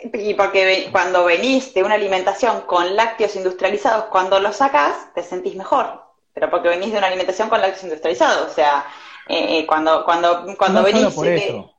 [0.00, 5.56] y porque cuando venís de una alimentación con lácteos industrializados, cuando los sacás, te sentís
[5.56, 6.04] mejor.
[6.32, 8.50] Pero porque venís de una alimentación con lácteos industrializados.
[8.50, 8.84] O sea,
[9.28, 11.12] eh, eh, cuando, cuando, cuando venís.
[11.14, 11.74] por eso.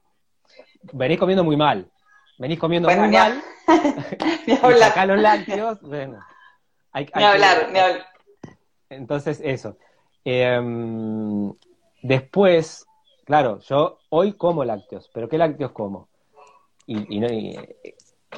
[0.92, 1.90] Venís comiendo muy mal.
[2.38, 3.42] Venís comiendo muy mal.
[4.48, 6.20] y acá los lácteos, bueno.
[6.92, 8.06] Hay, hay hablar, hablar.
[8.90, 9.78] Entonces, eso.
[10.26, 11.54] Em,
[12.02, 12.86] después,
[13.26, 16.10] claro, yo hoy como lácteos, pero ¿qué lácteos como?
[16.86, 17.56] Y, y,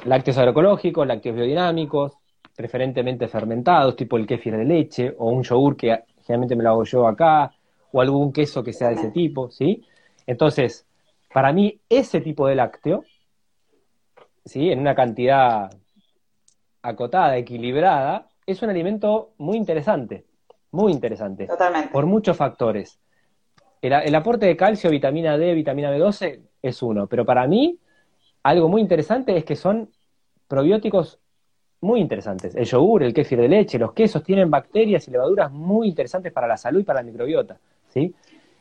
[0.04, 2.12] lácteos agroecológicos, lácteos biodinámicos,
[2.54, 6.84] preferentemente fermentados, tipo el kéfir de leche, o un yogur que generalmente me lo hago
[6.84, 7.52] yo acá,
[7.92, 9.84] o algún queso que sea de ese tipo, ¿sí?
[10.26, 10.86] Entonces,
[11.32, 13.04] para mí, ese tipo de lácteo,
[14.44, 14.70] ¿sí?
[14.70, 15.70] En una cantidad
[16.82, 20.24] acotada, equilibrada, es un alimento muy interesante,
[20.72, 21.46] muy interesante.
[21.46, 21.90] Totalmente.
[21.90, 22.98] Por muchos factores.
[23.80, 27.78] El, el aporte de calcio, vitamina D, vitamina B12 es uno, pero para mí
[28.42, 29.90] algo muy interesante es que son
[30.48, 31.18] probióticos
[31.80, 32.54] muy interesantes.
[32.54, 36.46] El yogur, el kéfir de leche, los quesos tienen bacterias y levaduras muy interesantes para
[36.46, 37.58] la salud y para la microbiota,
[37.92, 38.14] ¿sí?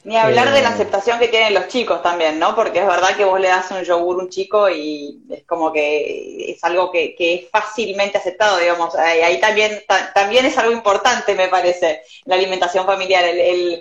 [0.04, 2.56] Ni hablar de la eh, aceptación que tienen los chicos también, ¿no?
[2.56, 5.72] Porque es verdad que vos le das un yogur a un chico y es como
[5.72, 8.96] que es algo que, es fácilmente aceptado, digamos.
[8.96, 9.84] Ahí, también,
[10.16, 13.80] también es algo importante, me parece, la alimentación familiar, el, el,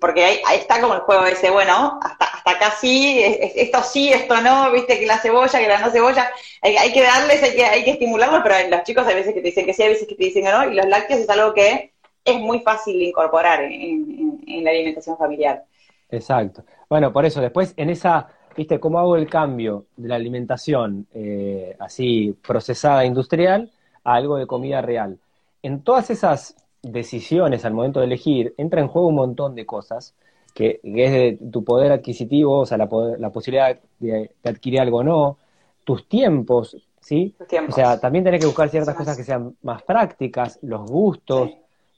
[0.00, 4.40] porque ahí, está como el juego ese, bueno, hasta, hasta acá sí, esto sí, esto
[4.40, 6.30] no, viste que la cebolla, que la no cebolla,
[6.62, 9.66] hay, que darles, hay que, hay estimularlos, pero los chicos hay veces que te dicen
[9.66, 11.92] que sí, hay veces que te dicen que no, y los lácteos es algo que
[12.24, 15.64] es muy fácil incorporar en, la alimentación familiar.
[16.10, 16.64] Exacto.
[16.88, 21.74] Bueno, por eso, después en esa, viste, cómo hago el cambio de la alimentación eh,
[21.80, 23.70] así procesada industrial
[24.04, 25.18] a algo de comida real.
[25.62, 30.14] En todas esas decisiones al momento de elegir, entra en juego un montón de cosas,
[30.54, 35.04] que, es de tu poder adquisitivo, o sea, la, la posibilidad de, adquirir algo o
[35.04, 35.38] no,
[35.84, 37.34] tus tiempos, ¿sí?
[37.68, 41.50] O sea, también tenés que buscar ciertas cosas que sean más prácticas, los gustos,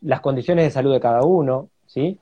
[0.02, 2.18] las condiciones de salud de cada uno, ¿sí?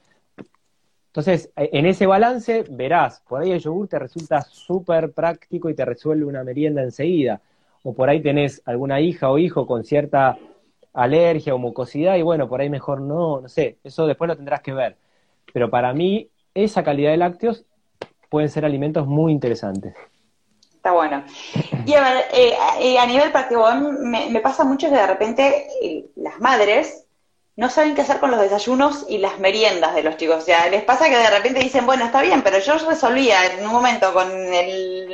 [1.09, 5.75] Entonces, e, en ese balance verás, por ahí el yogur te resulta súper práctico y
[5.75, 7.41] te resuelve una merienda enseguida.
[7.83, 10.39] O por ahí tenés alguna hija o hijo con cierta
[10.93, 14.61] alergia o mucosidad y bueno, por ahí mejor no, no sé, eso después lo tendrás
[14.61, 14.97] que ver.
[15.53, 17.64] Pero para mí, esa calidad de lácteos
[18.28, 19.95] pueden ser alimentos muy interesantes.
[20.74, 21.24] Está bueno.
[21.86, 26.07] Y a ver, eh, eh, a nivel práctico, me, pasa mucho que de repente eh,
[26.16, 27.05] las madres
[27.55, 30.38] no saben qué hacer con los desayunos y las meriendas de los chicos.
[30.38, 33.64] O sea, les pasa que de repente dicen, bueno, está bien, pero yo resolvía en
[33.64, 35.09] un momento con el,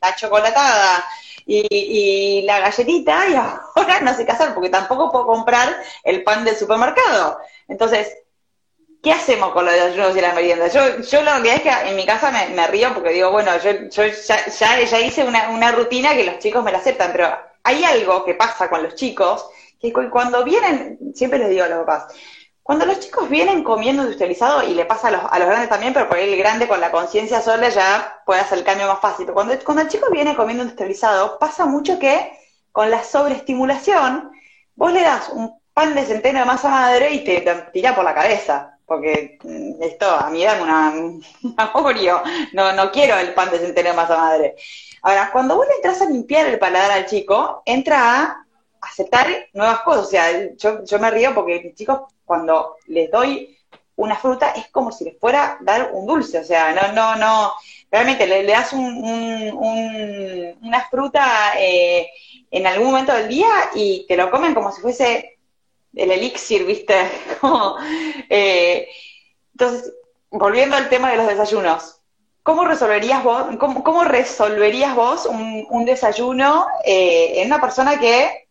[0.00, 1.04] la chocolatada
[1.46, 3.34] y, la galletita y
[3.76, 5.68] ahora no sé qué hacer porque tampoco puedo comprar
[6.04, 7.38] el pan del supermercado.
[7.68, 8.16] Entonces,
[9.02, 10.72] ¿qué hacemos con los desayunos y las meriendas?
[10.72, 13.70] Yo, yo la realidad es que en mi casa me, río porque digo, bueno, yo,
[13.90, 17.84] yo ya, ya, hice una, una rutina que los chicos me la aceptan, pero hay
[17.84, 19.46] algo que pasa con los chicos
[19.80, 22.14] que cuando vienen, siempre les digo a los papás,
[22.62, 25.92] cuando los chicos vienen comiendo industrializado, y le pasa a los, a los grandes también,
[25.92, 29.00] pero por ahí el grande con la conciencia sola ya puede hacer el cambio más
[29.00, 29.26] fácil.
[29.26, 32.32] Pero cuando, cuando el chico viene comiendo industrializado, pasa mucho que
[32.70, 34.30] con la sobreestimulación,
[34.76, 37.40] vos le das un pan de centeno de masa madre y te,
[37.72, 38.78] tira por la cabeza.
[38.86, 41.24] Porque mm, esto a mí da una, un
[42.52, 44.54] No, no quiero el pan de centeno de masa madre.
[45.02, 48.46] Ahora, cuando vos le entras a limpiar el paladar al chico, entra a
[48.82, 50.06] aceptar nuevas cosas.
[50.06, 53.56] O sea, yo, yo me río porque mis chicos, cuando les doy
[53.96, 56.38] una fruta, es como si les fuera dar un dulce.
[56.38, 57.52] O sea, no, no, no.
[57.90, 62.08] Realmente le, das un, una fruta eh,
[62.50, 65.38] en algún momento del día y te lo comen como si fuese
[65.94, 66.94] el elixir, ¿viste?
[68.28, 68.88] Eh,
[69.52, 69.92] entonces,
[70.30, 72.00] volviendo al tema de los desayunos.
[72.42, 78.41] ¿Cómo resolverías vos, cómo, resolverías vos un, desayuno eh, en una persona que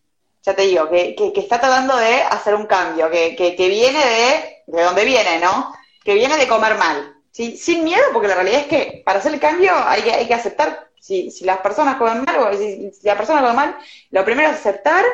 [0.43, 4.63] ya te digo, que, que, está tratando de hacer un cambio, que, que, viene de,
[4.67, 5.73] de dónde viene, ¿no?
[6.03, 7.15] Que viene de comer mal.
[7.29, 7.57] ¿sí?
[7.57, 10.33] Sin miedo, porque la realidad es que para hacer el cambio hay que, hay que
[10.33, 13.77] aceptar, si, si las personas comen mal, o si, la persona come mal,
[14.09, 15.05] lo primero es aceptar,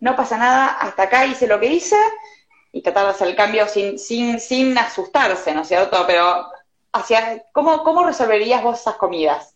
[0.00, 1.96] no pasa nada, hasta acá hice lo que hice,
[2.72, 6.04] y tratar de hacer el cambio sin, sin, sin asustarse, ¿no es cierto?
[6.06, 6.46] Pero,
[6.92, 9.54] hacia, ¿cómo, ¿cómo resolverías vos esas comidas?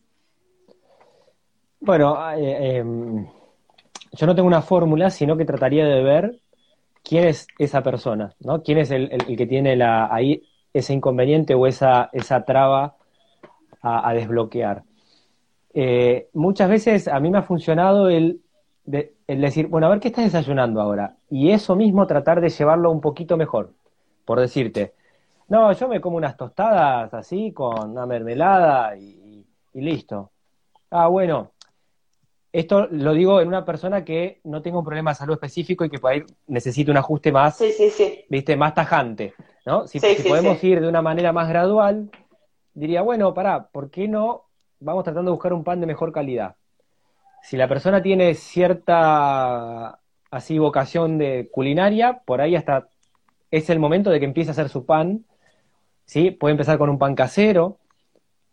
[1.80, 3.28] Bueno, eh, em,
[4.14, 6.40] yo no tengo una fórmula, sino que trataría de ver
[7.02, 8.62] quién es esa persona, ¿no?
[8.62, 10.42] ¿Quién es el, que tiene la, ahí
[10.72, 12.96] ese inconveniente o esa, esa traba
[13.82, 14.84] a, desbloquear?
[15.74, 18.40] Eh, muchas veces a mí me ha funcionado el,
[18.86, 21.16] el decir, bueno, a ver qué estás desayunando ahora.
[21.28, 23.72] Y eso mismo tratar de llevarlo un poquito mejor.
[24.24, 24.94] Por decirte,
[25.48, 29.44] no, yo me como unas tostadas así con una mermelada y,
[29.74, 30.30] y listo.
[30.90, 31.50] Ah, bueno,
[32.54, 35.90] esto lo digo en una persona que no tenga un problema de salud específico y
[35.90, 37.60] que por ahí necesite un ajuste más,
[38.28, 38.56] ¿viste?
[38.56, 39.34] más tajante,
[39.66, 39.88] ¿no?
[39.88, 42.12] Si, podemos ir de una manera más gradual,
[42.72, 44.44] diría, bueno, pará, ¿por qué no
[44.78, 46.54] vamos tratando de buscar un pan de mejor calidad?
[47.42, 49.98] Si la persona tiene cierta
[50.30, 52.86] así vocación de culinaria, por ahí hasta
[53.50, 55.24] es el momento de que empiece a hacer su pan,
[56.04, 56.30] ¿sí?
[56.30, 57.78] Puede empezar con un pan casero,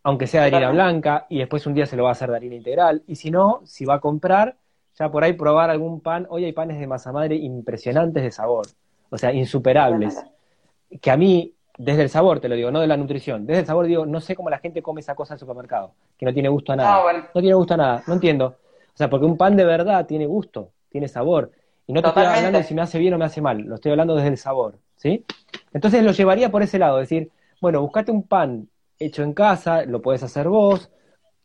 [0.04, 2.38] aunque sea de harina blanca, y después un día se lo va a hacer de
[2.38, 3.04] harina integral.
[3.08, 4.56] Y si no, si va a comprar,
[4.98, 6.28] ya por ahí probar algún pan.
[6.30, 8.68] Hoy hay panes de masa madre impresionantes de sabor,
[9.10, 10.24] o sea, insuperables.
[11.02, 13.66] Que a mí, desde el sabor, te lo digo, no de la nutrición, desde el
[13.66, 16.34] sabor digo, no sé cómo la gente come esa cosa en el supermercado, que no
[16.34, 16.96] tiene gusto a nada.
[16.96, 18.58] Ah, no tiene gusto a nada, no entiendo.
[18.94, 21.52] O sea, porque un pan de verdad tiene gusto, tiene sabor.
[21.88, 23.76] Y no te estoy hablando de si me hace bien o me hace mal, lo
[23.76, 25.26] estoy hablando desde el sabor, ¿sí?
[25.74, 28.68] Entonces lo llevaría por ese lado, decir, bueno, buscate un pan
[29.06, 30.92] hecho en casa, lo puedes hacer vos,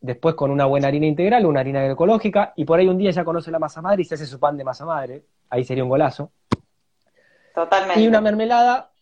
[0.00, 3.24] después con una buena harina integral, una harina agroecológica, y por ahí un día ya
[3.24, 5.90] conoce la masa madre y se hace su pan de masa madre, ahí sería un
[5.90, 6.30] golazo.
[7.54, 8.00] Totalmente.
[8.00, 8.92] Y una mermelada,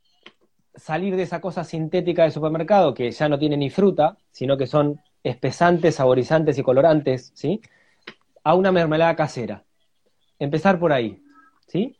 [0.75, 4.67] salir de esa cosa sintética del supermercado que ya no tiene ni fruta, sino que
[4.67, 7.61] son espesantes, saborizantes y colorantes, ¿sí?
[8.43, 9.65] A una mermelada casera.
[10.39, 11.23] Empezar por ahí,
[11.67, 11.97] ¿sí?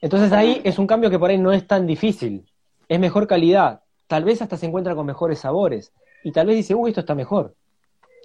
[0.00, 2.46] Entonces ahí es un cambio que por ahí no es tan difícil.
[2.88, 5.92] Es mejor calidad, tal vez hasta se encuentra con mejores sabores
[6.24, 7.54] y tal vez dice, uy, esto está mejor.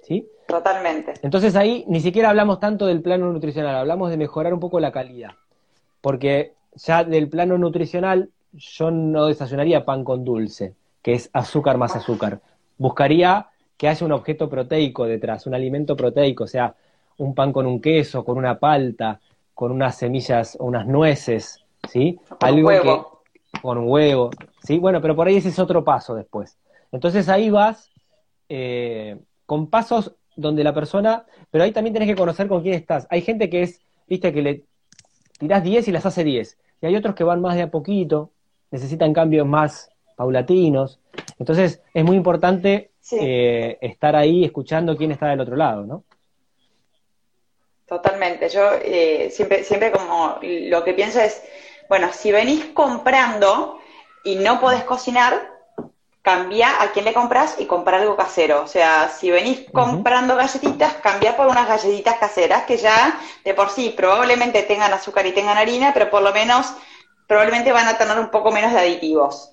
[0.02, 0.28] ¿Sí?
[0.48, 1.14] Totalmente.
[1.22, 4.92] Entonces ahí ni siquiera hablamos tanto del plano nutricional, hablamos de mejorar un poco la
[4.92, 5.30] calidad.
[6.00, 11.96] Porque ya del plano nutricional yo no desayunaría pan con dulce, que es azúcar más
[11.96, 12.40] azúcar.
[12.76, 16.74] Buscaría que haya un objeto proteico detrás, un alimento proteico, o sea,
[17.18, 19.20] un pan con un queso, con una palta,
[19.54, 22.18] con unas semillas o unas nueces, ¿sí?
[22.40, 23.14] Algo huevo
[23.62, 24.30] con un huevo,
[24.64, 24.78] ¿sí?
[24.78, 26.58] Bueno, pero por ahí ese es otro paso después.
[26.90, 27.90] Entonces ahí vas
[28.48, 33.06] eh, con pasos donde la persona, pero ahí también tenés que conocer con quién estás.
[33.10, 34.64] Hay gente que es, viste, que le
[35.38, 36.58] tirás 10 y las hace 10.
[36.80, 38.30] Y hay otros que van más de a poquito,
[38.70, 41.00] necesitan cambios más paulatinos.
[41.38, 46.04] Entonces es muy importante eh, estar ahí escuchando quién está del otro lado, ¿no?
[47.86, 48.48] Totalmente.
[48.48, 51.42] Yo eh, siempre, siempre como lo que pienso es
[51.88, 53.78] bueno, si venís comprando
[54.24, 55.54] y no podés cocinar,
[56.22, 58.62] cambia a quién le compras y comprar algo casero.
[58.62, 63.68] O sea, si venís comprando galletitas, cambia por unas galletitas caseras que ya de por
[63.68, 66.72] sí probablemente tengan azúcar y tengan harina, pero por lo menos
[67.28, 69.50] probablemente van a tener un poco menos de aditivos.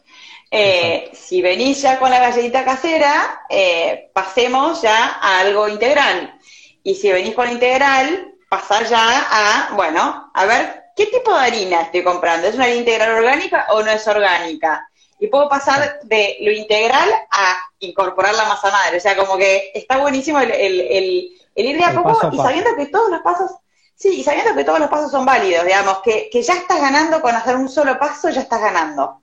[0.50, 6.38] Eh, si venís ya con la galletita casera, eh, pasemos ya a algo integral.
[6.84, 11.82] Y si venís con integral, pasar ya a, bueno, a ver, ¿qué tipo de harina
[11.82, 12.48] estoy comprando?
[12.48, 14.88] ¿Es una harina integral orgánica o no es orgánica?
[15.22, 18.98] y puedo pasar de lo integral a incorporar la masa madre.
[18.98, 23.12] O sea, como que está buenísimo el, ir de a poco y sabiendo que todos
[23.12, 23.52] los pasos,
[23.94, 27.36] sí, y sabiendo que todos los pasos son válidos, digamos, que, ya estás ganando con
[27.36, 29.22] hacer un solo paso, ya estás ganando.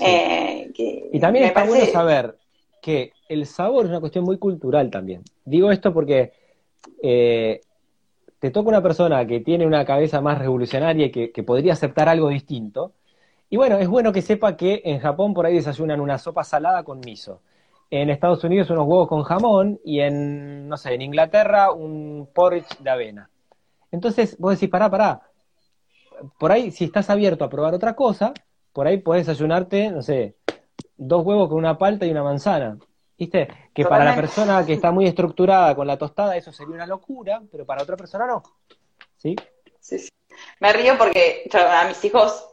[0.00, 2.36] Eh, y también está bueno saber
[2.82, 5.22] que el sabor es una cuestión muy cultural también.
[5.46, 6.34] Digo esto porque
[7.02, 7.62] eh,
[8.38, 12.28] te toca una persona que tiene una cabeza más revolucionaria y que podría aceptar algo
[12.28, 12.92] distinto,
[13.50, 16.82] y bueno, es bueno que sepa que en Japón por ahí desayunan una sopa salada
[16.82, 17.40] con miso.
[17.90, 22.78] En Estados Unidos unos huevos con jamón y en, no sé, en Inglaterra un porridge
[22.78, 23.30] de avena.
[23.90, 25.22] Entonces vos decís, pará, pará.
[26.38, 28.34] Por ahí, si estás abierto a probar otra cosa,
[28.74, 30.34] por ahí podés desayunarte, no sé,
[30.98, 32.76] dos huevos con una palta y una manzana.
[33.18, 33.48] ¿Viste?
[33.74, 37.42] Que para la persona que está muy estructurada con la tostada eso sería una locura,
[37.50, 38.42] pero para otra persona no.
[39.16, 39.34] ¿Sí?
[39.80, 40.08] Sí, sí.
[40.60, 42.44] Me río porque a mis hijos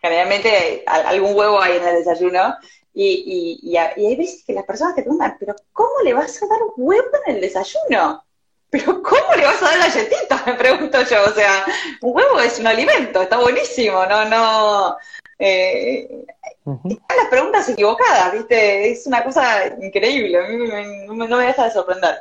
[0.00, 2.54] generalmente algún huevo hay en el desayuno,
[2.94, 6.46] y, y, y, hay veces que las personas te preguntan, pero ¿cómo le vas a
[6.48, 8.24] dar huevo en el desayuno?
[8.70, 10.44] ¿Pero cómo le vas a dar galletitas?
[10.46, 11.24] Me pregunto yo.
[11.24, 11.64] O sea,
[12.02, 14.96] un huevo es un alimento, está buenísimo, no, no.
[15.38, 16.24] Eh,
[16.64, 18.90] Las preguntas equivocadas, ¿viste?
[18.90, 22.16] Es una cosa increíble, a mí no me deja de sorprender.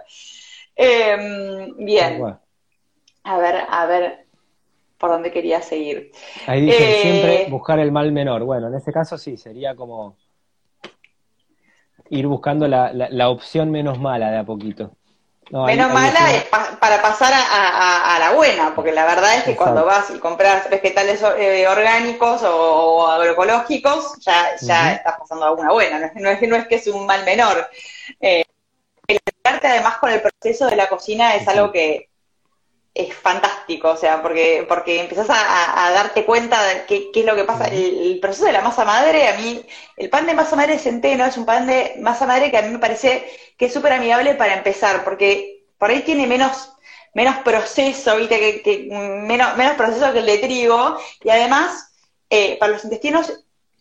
[0.76, 2.24] Eh, bien.
[3.24, 4.26] A ver, a ver,
[4.97, 6.11] por dónde quería seguir.
[6.45, 8.43] Ahí dice siempre eh, buscar el mal menor.
[8.43, 10.15] Bueno, en ese caso sí, sería como
[12.09, 14.91] ir buscando la, la, opción menos mala de a poquito.
[15.51, 16.19] Menos mala
[16.79, 21.21] para pasar a, la buena, porque la verdad es que cuando vas y compras vegetales
[21.37, 26.41] eh, orgánicos o, agroecológicos, ya, ya estás pasando a una buena, no es, no es,
[26.41, 27.69] no es que es un mal menor.
[28.19, 28.43] Eh,
[29.07, 32.09] el además con el proceso de la cocina es algo que,
[32.97, 37.43] es fantástico, o sea, porque, porque empezás a, darte cuenta de qué, es lo que
[37.43, 37.65] pasa.
[37.67, 39.63] El, proceso de la masa madre, a mí,
[39.97, 42.69] el pan de masa madre centeno es un pan de masa madre que a mí
[42.69, 43.25] me parece
[43.57, 46.73] que es súper amigable para empezar, porque por ahí tiene menos,
[47.13, 48.63] menos proceso, ¿viste?
[48.63, 51.93] Que, menos, menos proceso que el de trigo, y además,
[52.31, 53.31] eh, para los intestinos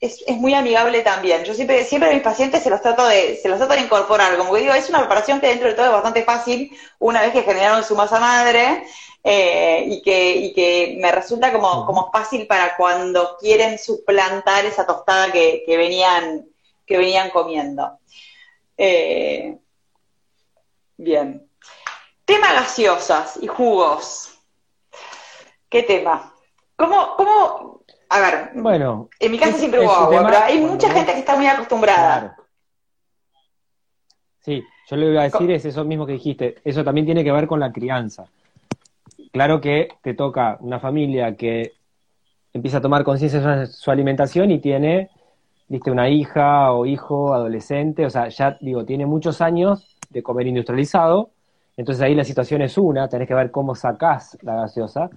[0.07, 1.44] es, es, muy amigable también.
[1.44, 4.36] Yo siempre, siempre a mis pacientes se los trato de, se los trato de incorporar.
[4.36, 7.32] Como que digo, es una preparación que dentro de todo es bastante fácil una vez
[7.32, 8.84] que generaron su masa madre.
[9.28, 14.86] Eh, y, que, y que me resulta como, como fácil para cuando quieren suplantar esa
[14.86, 16.46] tostada que, que venían,
[16.86, 17.98] que venían comiendo.
[18.78, 19.59] Eh,
[20.96, 21.50] bien.
[22.24, 24.38] Tema gaseosas y jugos.
[25.68, 26.32] ¿Qué tema?
[26.76, 27.75] ¿Cómo, cómo,
[28.09, 31.36] a ver, bueno, en mi casa siempre hubo agua, pero hay mucha gente que está
[31.36, 32.36] muy acostumbrada.
[34.40, 37.32] Sí, yo le voy a decir es eso mismo que dijiste, eso también tiene que
[37.32, 38.26] ver con la crianza.
[39.32, 41.72] Claro que te toca una familia que
[42.52, 45.11] empieza a tomar conciencia de su alimentación y tiene,
[45.68, 50.46] viste, una hija o hijo, adolescente, o sea, ya digo, tiene muchos años de comer
[50.46, 51.30] industrializado,
[51.76, 55.11] entonces ahí la situación es una, tenés que ver cómo sacás la gaseosa,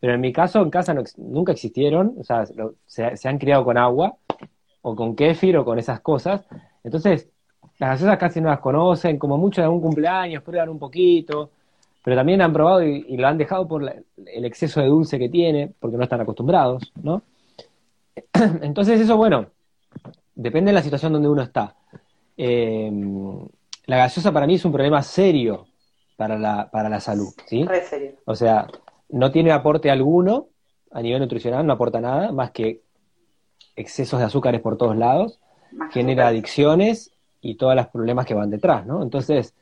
[0.00, 2.44] pero en mi caso, en casa nunca existieron, o sea,
[2.86, 4.16] se, han criado con agua,
[4.82, 6.44] o con kéfir, o con esas cosas,
[6.84, 7.28] entonces
[7.78, 11.50] las gaseosas casi no las conocen, como mucho de algún cumpleaños, prueban un poquito,
[12.02, 15.72] pero también han probado y, lo han dejado por el exceso de dulce que tiene,
[15.78, 17.22] porque no están acostumbrados, ¿no?
[18.62, 19.46] Entonces eso, bueno,
[20.34, 21.74] depende de la situación donde uno está.
[22.36, 22.90] Eh,
[23.86, 25.66] la gaseosa para mí es un problema serio
[26.16, 27.66] para la, para la salud, ¿sí?
[27.88, 28.12] serio.
[28.24, 28.66] O sea,
[29.08, 30.48] no tiene aporte alguno
[30.90, 32.82] a nivel nutricional, no aporta nada, más que
[33.74, 35.40] excesos de azúcares por todos lados,
[35.90, 39.02] genera adicciones y todos los problemas que van detrás, ¿no?
[39.02, 39.54] Entonces,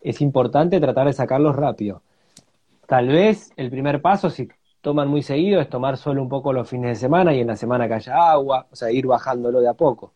[0.00, 2.02] es importante tratar de sacarlos rápido.
[2.86, 4.48] Tal vez el primer paso, si
[4.80, 7.56] toman muy seguido, es tomar solo un poco los fines de semana y en la
[7.56, 10.14] semana que haya agua, o sea, ir bajándolo de a poco.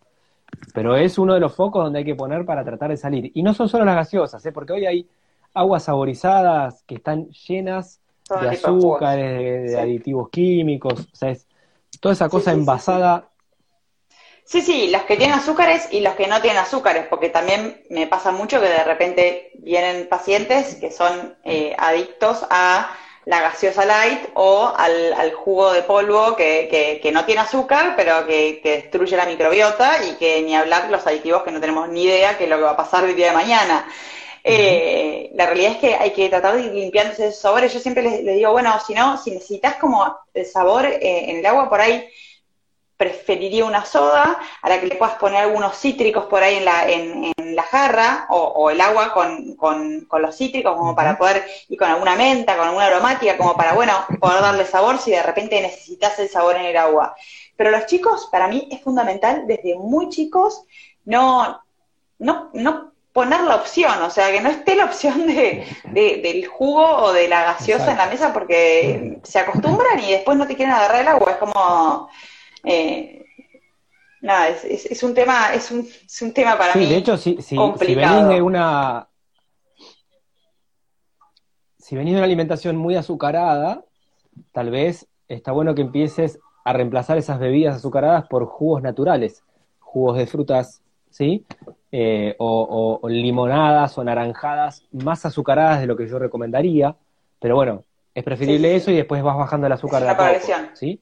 [0.74, 3.30] Pero es uno de los focos donde hay que poner para tratar de salir.
[3.34, 4.52] Y no son solo las gaseosas, ¿eh?
[4.52, 5.08] porque hoy hay
[5.54, 8.01] aguas saborizadas que están llenas
[8.40, 11.46] de azúcares, de, aditivos químicos, o sea, es
[12.00, 13.28] toda esa cosa envasada.
[14.44, 18.06] Sí, sí, los que tienen azúcares y los que no tienen azúcares, porque también me
[18.06, 22.90] pasa mucho que de repente vienen pacientes que son eh, adictos a
[23.24, 28.60] la gaseosa light o al, jugo de polvo que, que, no tiene azúcar, pero que,
[28.62, 32.44] destruye la microbiota y que ni hablar los aditivos que no tenemos ni idea qué
[32.44, 33.86] es lo que va a pasar el día de mañana.
[34.45, 37.72] Eh, la realidad es que hay que tratar de ir limpiando esos sabores.
[37.72, 41.47] Yo siempre les, digo, bueno, si no, si necesitas como el sabor eh, en el
[41.47, 42.09] agua por ahí,
[42.97, 46.88] preferiría una soda a la que le puedas poner algunos cítricos por ahí en la,
[46.88, 51.90] en, la jarra o, el agua con, con, los cítricos como para poder, y con
[51.90, 56.18] alguna menta, con alguna aromática, como para, bueno, poder darle sabor si de repente necesitas
[56.20, 57.16] el sabor en el agua.
[57.57, 60.64] Pero los chicos, para mí es fundamental desde muy chicos
[61.05, 61.61] no,
[62.18, 66.84] no, no poner la opción, o sea, que no esté la opción de, del jugo
[66.84, 70.74] o de la gaseosa en la mesa porque se acostumbran y después no te quieren
[70.74, 72.08] agarrar el agua, es como
[72.64, 73.24] eh,
[74.22, 76.86] nada, es, es, un tema, es un, es un tema para mí.
[76.86, 79.08] de hecho, si, si, si venís de una
[81.76, 83.84] si venís de una alimentación muy azucarada,
[84.52, 89.42] tal vez está bueno que empieces a reemplazar esas bebidas azucaradas por jugos naturales,
[89.80, 90.80] jugos de frutas,
[91.12, 91.44] ¿sí?
[91.92, 96.96] Eh, o, limonadas o naranjadas más azucaradas de lo que yo recomendaría,
[97.38, 97.84] pero bueno,
[98.14, 100.30] es preferible eso y después vas bajando el azúcar de la poco,
[100.74, 101.00] ¿sí?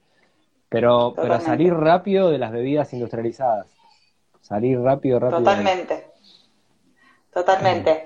[0.69, 3.67] Pero, pero salir rápido de las bebidas industrializadas.
[4.41, 5.39] Salir rápido, rápido.
[5.39, 6.05] Totalmente.
[7.33, 8.05] Totalmente.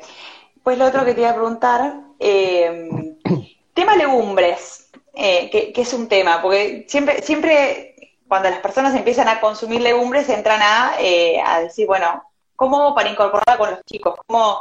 [0.64, 3.18] Pues lo otro que te iba a preguntar, eh,
[3.74, 7.95] tema legumbres, eh, que, es un tema, porque siempre, siempre
[8.28, 12.24] cuando las personas empiezan a consumir legumbres entran a, eh, a decir, bueno,
[12.56, 14.16] ¿cómo para incorporarla con los chicos?
[14.26, 14.60] ¿Cómo,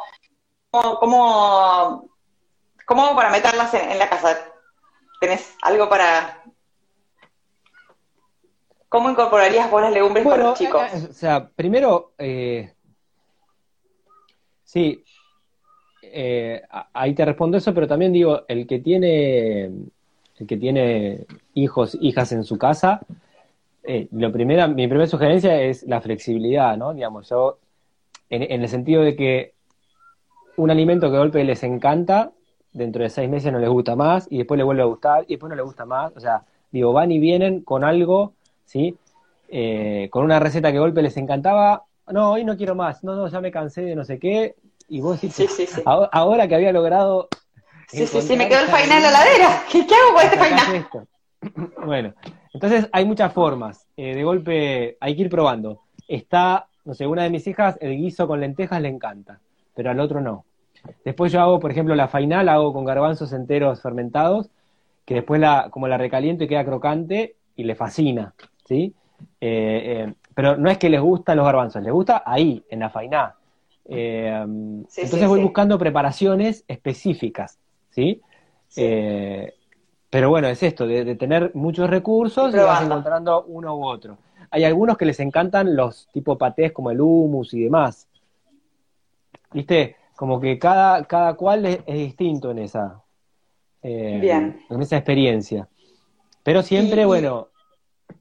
[0.71, 2.09] cómo,
[2.87, 4.39] cómo, para meterlas en la casa?
[5.21, 6.45] ¿Tenés algo para,
[8.95, 10.83] ¿Cómo incorporarías vos las legumbres para los chicos?
[10.95, 12.75] Eh, o sea, primero, eh,
[14.63, 15.03] sí,
[16.01, 16.63] eh,
[16.93, 22.31] ahí te respondo eso, pero también digo, el que tiene, el que tiene hijos, hijas
[22.31, 23.01] en su casa,
[24.13, 26.95] lo primera, mi primera sugerencia es la flexibilidad, ¿no?
[26.95, 27.59] Digamos, yo,
[28.31, 29.55] en, el sentido de que
[30.57, 32.33] un alimento que de golpe les encanta,
[32.73, 35.35] dentro de seis meses no les gusta más, y después le vuelve a gustar, y
[35.35, 38.33] después no le gusta más, o sea, digo, van y vienen con algo
[38.65, 38.97] ¿sí?
[39.49, 43.29] Eh, con una receta que golpe les encantaba, no, hoy no quiero más, no, no,
[43.29, 44.57] ya me cansé de no sé qué,
[44.89, 47.29] y vos decís, Ahora, que había logrado...
[47.89, 50.89] Sí, sí, sí, me quedó el final en la ladera, ¿qué, hago con este final?
[51.85, 52.15] Bueno,
[52.55, 55.83] entonces hay muchas formas, eh, de golpe hay que ir probando.
[56.09, 59.41] Está, no sé, una de mis hijas, el guiso con lentejas le encanta,
[59.75, 60.45] pero al otro no.
[61.05, 64.51] Después yo hago, por ejemplo, la final, hago con garbanzos enteros fermentados,
[65.05, 68.35] que después la, como la recaliento y queda crocante y le fascina.
[68.65, 68.95] ¿sí?
[69.41, 72.91] Eh, eh, pero no es que les gustan los garbanzos, les gusta ahí, en la
[72.91, 73.35] fainá.
[73.87, 74.45] Eh,
[74.97, 77.59] entonces voy buscando preparaciones específicas,
[77.91, 78.21] ¿sí?
[80.15, 84.17] Pero bueno, es esto, de, tener muchos recursos y, vas encontrando uno u otro.
[84.49, 88.07] Hay algunos que les encantan los tipo patés como el hummus y demás.
[89.53, 89.97] ¿Viste?
[90.15, 93.03] Como que cada, cada cual es, distinto en esa,
[93.83, 95.67] en esa experiencia.
[96.45, 97.49] Pero siempre, bueno,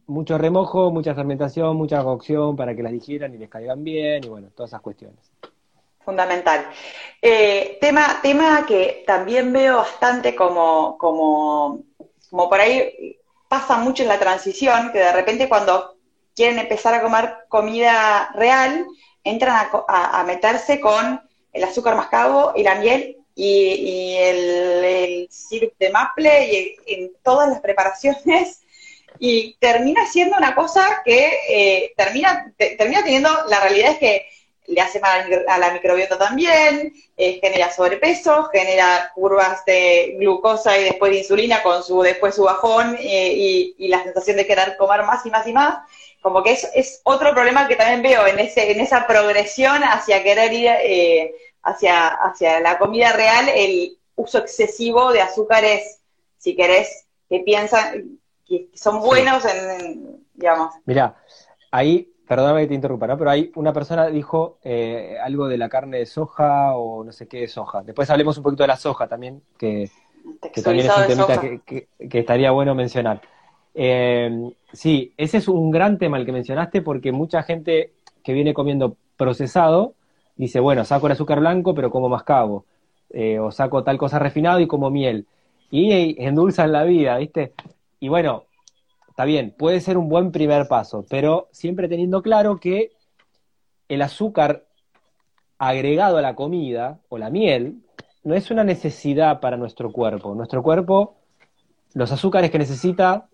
[0.08, 4.30] mucho remojo, mucha fermentación, mucha cocción para que las digieran y les caigan bien y
[4.30, 5.32] bueno, todas esas cuestiones.
[6.06, 6.68] Fundamental.
[7.22, 11.84] Eh, tema, tema que también veo bastante como, como,
[12.30, 15.96] como por ahí pasa mucho en la transición, que de repente cuando
[16.36, 18.86] quieren empezar a comer comida real,
[19.24, 21.22] entran a, meterse con
[21.54, 27.48] el azúcar mascabo y la miel y, el, el sirup de maple y en todas
[27.50, 28.64] las preparaciones
[29.20, 34.26] y termina siendo una cosa que eh, termina, termina teniendo, la realidad es que
[34.68, 40.86] le hace mal a la microbiota también, eh, genera sobrepeso, genera curvas de glucosa y
[40.86, 45.04] después de insulina con su después su bajón eh, y, la sensación de querer comer
[45.04, 45.80] más y más y más.
[46.22, 50.24] Como que es, es otro problema que también veo en, ese, en esa progresión hacia
[50.24, 50.70] querer ir
[51.64, 56.00] hacia, hacia la comida real, el uso excesivo de azúcares,
[56.38, 60.74] si querés, que piensan, que son buenos en, digamos.
[60.86, 61.16] Mira,
[61.72, 63.18] ahí, perdóname que te interrumpa, ¿no?
[63.18, 67.28] Pero ahí una persona dijo eh, algo de la carne de soja o no sé
[67.28, 67.84] qué de soja.
[67.84, 69.90] Después hablemos un poquito de la soja también, que,
[70.64, 71.88] también es un temita que,
[72.20, 73.22] estaría bueno mencionar.
[73.76, 77.94] Eh, sí, ese es un gran tema el que mencionaste porque mucha gente
[78.24, 79.96] que viene comiendo procesado
[80.36, 82.66] dice, bueno, saco el azúcar blanco pero como mascabo,
[83.10, 85.28] eh, o saco tal cosa refinado y como miel.
[85.72, 87.54] Y endulzan la vida, ¿viste?
[88.00, 88.46] Y bueno,
[89.14, 92.94] está bien, puede ser un buen primer paso, pero siempre teniendo claro que
[93.88, 94.66] el azúcar
[95.60, 97.84] agregado a la comida o la miel
[98.24, 100.34] no es una necesidad para nuestro cuerpo.
[100.34, 101.18] Nuestro cuerpo
[101.94, 103.30] los azúcares que necesita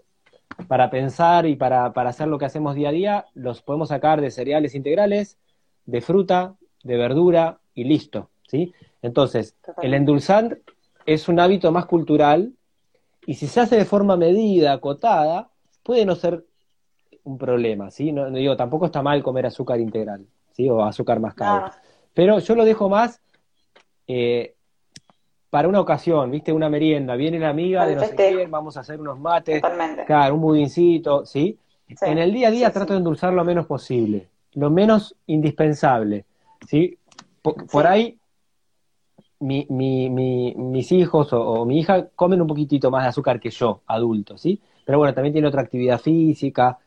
[0.68, 4.32] para pensar y para, hacer lo que hacemos día a día, los podemos sacar de
[4.32, 5.38] cereales integrales,
[5.86, 8.74] de fruta, de verdura y listo, ¿sí?
[9.02, 10.60] Entonces, el endulzar
[11.06, 12.52] es un hábito más cultural
[13.26, 15.52] y si se hace de forma medida, acotada,
[15.90, 16.46] puede no ser
[17.24, 18.12] un problema, ¿sí?
[18.12, 20.70] No, digo, tampoco está mal comer azúcar integral, ¿sí?
[20.70, 21.72] O azúcar mascado.
[22.14, 23.20] Pero yo lo dejo más
[24.06, 24.54] eh,
[25.50, 26.54] para una ocasión, ¿viste?
[26.54, 29.64] Una merienda, viene la amiga de no sé quién, vamos a hacer unos mates,
[30.06, 31.58] claro, un budincito, ¿sí?
[32.02, 36.24] En el día a día trato de endulzar lo menos posible, lo menos indispensable,
[36.68, 37.00] ¿sí?
[37.42, 38.20] Por, ahí
[39.40, 43.82] mi, mi, mis hijos o, mi hija comen un poquitito más de azúcar que yo,
[43.88, 44.62] adulto, ¿sí?
[44.90, 46.80] Pero bueno, también tiene otra actividad física,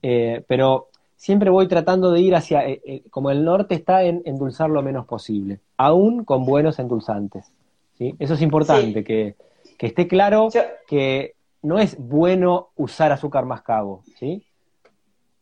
[0.00, 4.22] eh, pero siempre voy tratando de ir hacia, eh, eh, como el norte está en
[4.26, 7.50] endulzar lo menos posible, aún con buenos endulzantes.
[7.98, 8.14] ¿sí?
[8.20, 9.34] Eso es importante, que,
[9.76, 10.50] esté claro
[10.86, 14.46] que no es bueno usar azúcar mascabo, ¿sí?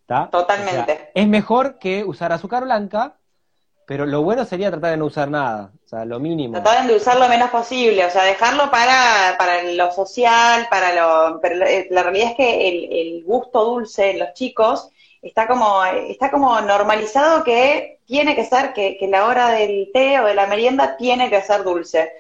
[0.07, 1.11] Totalmente.
[1.13, 3.19] es mejor que usar azúcar blanca,
[3.87, 6.61] pero lo bueno sería tratar de no usar nada, o sea, lo mínimo.
[6.61, 11.41] Tratar de usar lo menos posible, o sea, dejarlo para, para lo social, para lo...
[11.41, 14.91] Pero la realidad es que el, el gusto dulce en los chicos
[15.23, 20.19] está como, está como normalizado que tiene que ser, que, que la hora del té
[20.21, 22.11] o de la merienda tiene que ser dulce.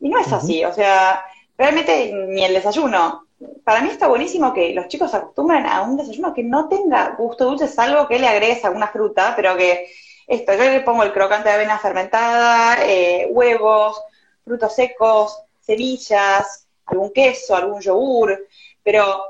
[0.00, 1.24] Y no es así, o sea,
[1.56, 3.26] realmente ni el desayuno.
[3.64, 7.14] Para mí está buenísimo que los chicos se acostumbren a un desayuno que no tenga
[7.16, 9.86] gusto dulce, salvo que le agregues alguna fruta, pero que
[10.26, 14.00] esto, yo le pongo el crocante de avena fermentada, eh, huevos,
[14.44, 18.46] frutos secos, semillas, algún queso, algún yogur,
[18.82, 19.24] pero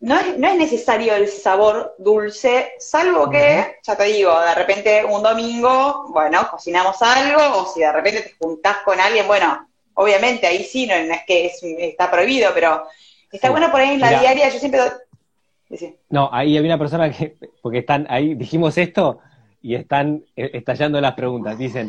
[0.00, 5.04] no es, no es necesario el sabor dulce, salvo que, ya te digo, de repente
[5.04, 10.46] un domingo, bueno, cocinamos algo, o si de repente te juntás con alguien, bueno, obviamente
[10.46, 12.84] ahí sí, no, es que está prohibido, pero
[13.30, 14.80] está bueno por ahí en la diaria, yo siempre...
[16.10, 19.20] No, ahí había una persona que, porque están ahí, dijimos esto
[19.62, 21.56] y están eh, estallando las preguntas.
[21.56, 21.88] Dicen,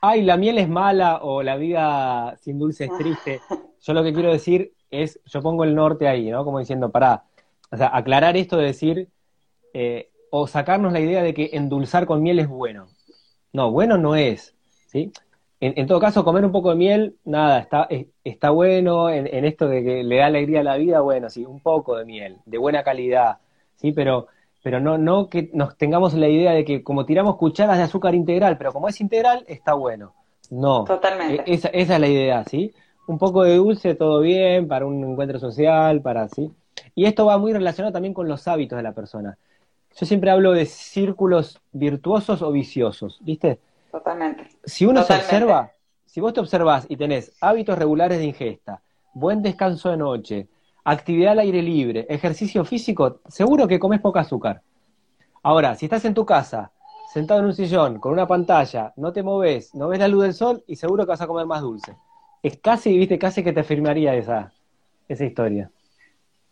[0.00, 3.40] ay, la miel es mala o la vida sin dulce es triste.
[3.80, 6.44] Yo lo que quiero decir es, yo pongo el norte ahí, ¿no?
[6.44, 7.24] Como diciendo, para,
[7.70, 9.08] o sea, aclarar esto de decir,
[9.72, 12.88] eh, o sacarnos la idea de que endulzar con miel es bueno.
[13.52, 14.54] No, bueno no es,
[14.86, 15.12] ¿sí?
[15.60, 17.88] en, todo caso, comer un poco de miel, nada, está,
[18.22, 21.60] está bueno en, esto de que le da alegría a la vida, bueno, sí, un
[21.60, 23.38] poco de miel, de buena calidad,
[23.76, 24.26] sí, pero,
[24.66, 28.16] pero no, no que nos tengamos la idea de que como tiramos cucharas de azúcar
[28.16, 30.12] integral, pero como es integral, está bueno.
[30.50, 30.82] No.
[30.82, 31.44] Totalmente.
[31.46, 32.74] E, esa, esa es la idea, ¿sí?
[33.06, 36.50] Un poco de dulce, todo bien, para un encuentro social, para, ¿sí?
[36.96, 39.38] Y esto va muy relacionado también con los hábitos de la persona.
[39.94, 43.60] Yo siempre hablo de círculos virtuosos o viciosos, ¿viste?
[43.92, 44.48] Totalmente.
[44.64, 45.70] Si uno se observa,
[46.06, 48.82] si vos te observas y tenés hábitos regulares de ingesta,
[49.14, 50.48] buen descanso de noche,
[50.86, 54.62] actividad al aire libre, ejercicio físico, seguro que comes poco azúcar.
[55.42, 56.70] Ahora, si estás en tu casa,
[57.12, 60.34] sentado en un sillón, con una pantalla, no te moves, no ves la luz del
[60.34, 61.96] sol y seguro que vas a comer más dulce.
[62.40, 64.52] Es casi, viste, casi que te afirmaría esa,
[65.08, 65.70] esa historia.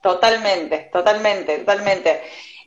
[0.03, 2.21] Totalmente, totalmente, totalmente.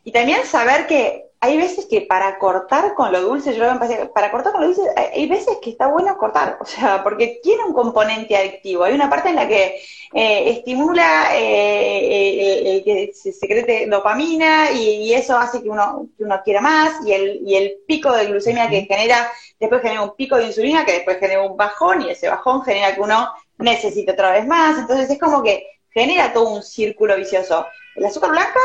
[0.05, 4.07] Y también saber que hay veces que para cortar con lo dulce, yo lo que
[4.07, 7.63] para cortar con lo dulce, hay veces que está bueno cortar, o sea, porque tiene
[7.63, 8.83] un componente adictivo.
[8.83, 9.79] Hay una parte en la que
[10.13, 16.41] eh, estimula eh, eh, que se secrete dopamina y, eso hace que uno, que uno
[16.43, 20.37] quiera más y el, y el pico de glucemia que genera, después genera un pico
[20.37, 24.31] de insulina que después genera un bajón y ese bajón genera que uno necesite otra
[24.31, 24.79] vez más.
[24.79, 27.65] Entonces es como que genera todo un círculo vicioso.
[27.95, 28.59] El azúcar blanca,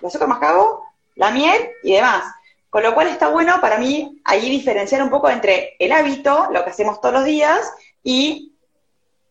[0.00, 0.83] el azúcar mascabo,
[1.14, 2.24] la miel y demás.
[2.70, 6.64] Con lo cual está bueno para mí ahí diferenciar un poco entre el hábito, lo
[6.64, 8.52] que hacemos todos los días, y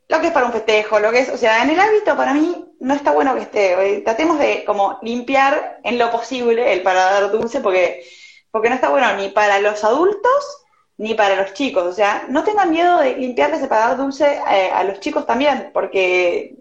[0.07, 2.33] lo que es para un festejo, lo que es, o sea, en el hábito para
[2.33, 7.31] mí no está bueno que esté, tratemos de como limpiar en lo posible el paladar
[7.31, 8.05] dulce porque,
[8.51, 10.63] porque no está bueno ni para los adultos
[10.97, 14.69] ni para los chicos, o sea, no tengan miedo de limpiarles el paladar dulce eh,
[14.71, 16.55] a los chicos también, porque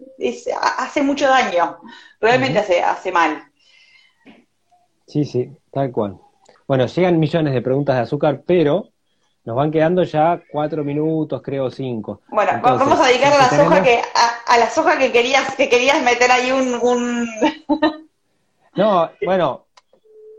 [0.77, 1.79] hace mucho daño,
[2.19, 3.51] realmente hace, hace mal.
[5.07, 6.17] Sí, sí, tal cual.
[6.67, 8.89] Bueno, llegan millones de preguntas de azúcar, pero
[9.45, 12.21] nos van quedando ya cuatro minutos, creo cinco.
[12.29, 14.01] Bueno, vamos a dedicar a la soja que
[14.47, 17.27] a, la soja que querías que querías meter ahí un,
[18.75, 19.65] no, bueno,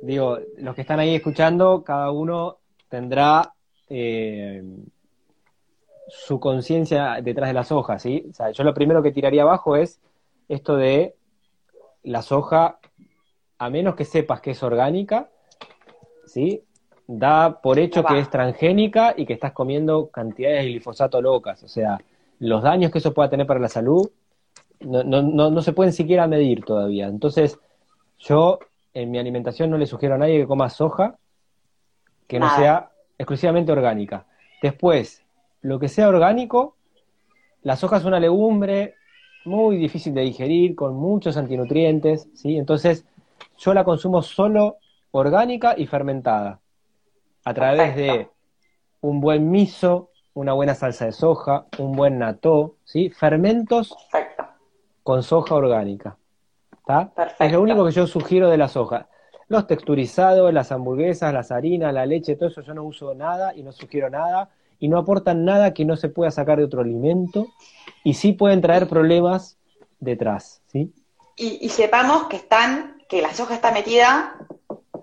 [0.01, 2.59] digo, los que están ahí escuchando, cada uno
[2.89, 3.53] tendrá
[3.91, 4.62] eh,
[6.09, 8.27] su conciencia detrás de la soja, ¿sí?
[8.31, 10.01] O sea, yo lo primero que tiraría abajo es
[10.49, 11.15] esto de
[12.03, 12.79] la soja
[13.65, 15.31] a menos que sepas que es orgánica,
[16.27, 16.62] ¿sí?
[17.07, 21.62] Da por hecho que es transgénica y que estás comiendo cantidades de glifosato locas.
[21.62, 21.99] O sea,
[22.41, 24.11] los daños que eso pueda tener para la salud
[24.81, 27.07] no, no, no, se pueden siquiera medir todavía.
[27.07, 27.59] Entonces,
[28.19, 28.59] yo
[28.93, 31.17] en mi alimentación no le sugiero a nadie que coma soja
[32.27, 34.27] que no sea exclusivamente orgánica.
[34.62, 35.25] Después,
[35.62, 36.77] lo que sea orgánico,
[37.62, 38.95] la soja es una legumbre
[39.47, 42.57] muy difícil de digerir, con muchos antinutrientes, ¿sí?
[42.57, 43.07] Entonces,
[43.59, 44.78] yo la consumo solo
[45.11, 46.61] orgánica y fermentada,
[47.45, 48.28] a través de
[49.01, 53.11] un buen miso, una buena salsa de soja, un buen nató, ¿sí?
[53.11, 53.97] Fermentos
[55.03, 56.16] con soja orgánica.
[56.72, 57.12] ¿Está?
[57.39, 59.09] Es lo único que yo sugiero de la soja.
[59.49, 63.62] Los texturizados, las hamburguesas, las harinas, la leche, todo eso yo no uso nada y
[63.62, 67.47] no sugiero nada y no aportan nada que no se pueda sacar de otro alimento
[68.03, 69.59] y sí pueden traer problemas
[70.01, 70.93] detrás, ¿sí?
[71.37, 74.35] Y, sepamos que están, que la soja está metida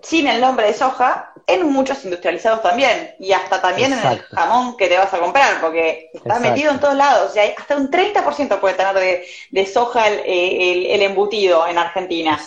[0.02, 4.76] sin el nombre de soja en muchos industrializados también y hasta también en el jamón
[4.76, 8.60] que te vas a comprar porque está metido en todos lados, hay hasta un 30%
[8.60, 12.40] puede tener de, soja el, embutido en Argentina.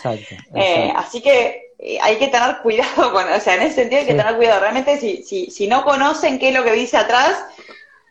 [0.53, 4.07] Eh, así que eh, hay que tener cuidado con, o sea, en ese sentido hay
[4.07, 4.61] que tener cuidado.
[4.61, 7.45] Realmente, si, si, si no conocen qué es lo que dice atrás,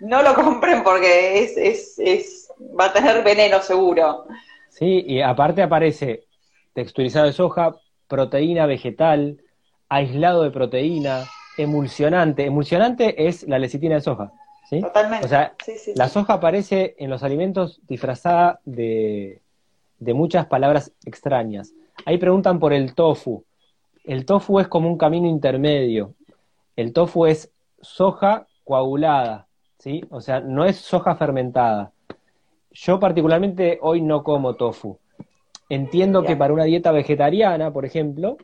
[0.01, 4.27] no lo compren porque es, es, es, va a tener veneno seguro.
[4.69, 6.24] Sí, y aparte aparece
[6.75, 7.77] texturizado de soja,
[8.09, 9.41] proteína vegetal,
[9.89, 11.25] aislado de proteína,
[11.57, 12.45] emulsionante.
[12.45, 14.33] Emulsionante es la lecitina de soja.
[14.69, 14.81] ¿sí?
[14.81, 15.25] Totalmente.
[15.25, 15.55] O sea,
[15.95, 19.41] la soja aparece en los alimentos disfrazada de,
[19.99, 21.73] de muchas palabras extrañas.
[22.05, 23.45] Ahí preguntan por el tofu
[24.05, 26.15] el tofu es como un camino intermedio.
[26.77, 27.51] El tofu es
[27.81, 29.47] soja coagulada,
[29.79, 30.05] ¿sí?
[30.11, 31.93] O sea, no es soja fermentada.
[32.71, 34.99] Yo particularmente hoy no como tofu.
[35.75, 38.37] Entiendo que para una dieta vegetariana, por ejemplo,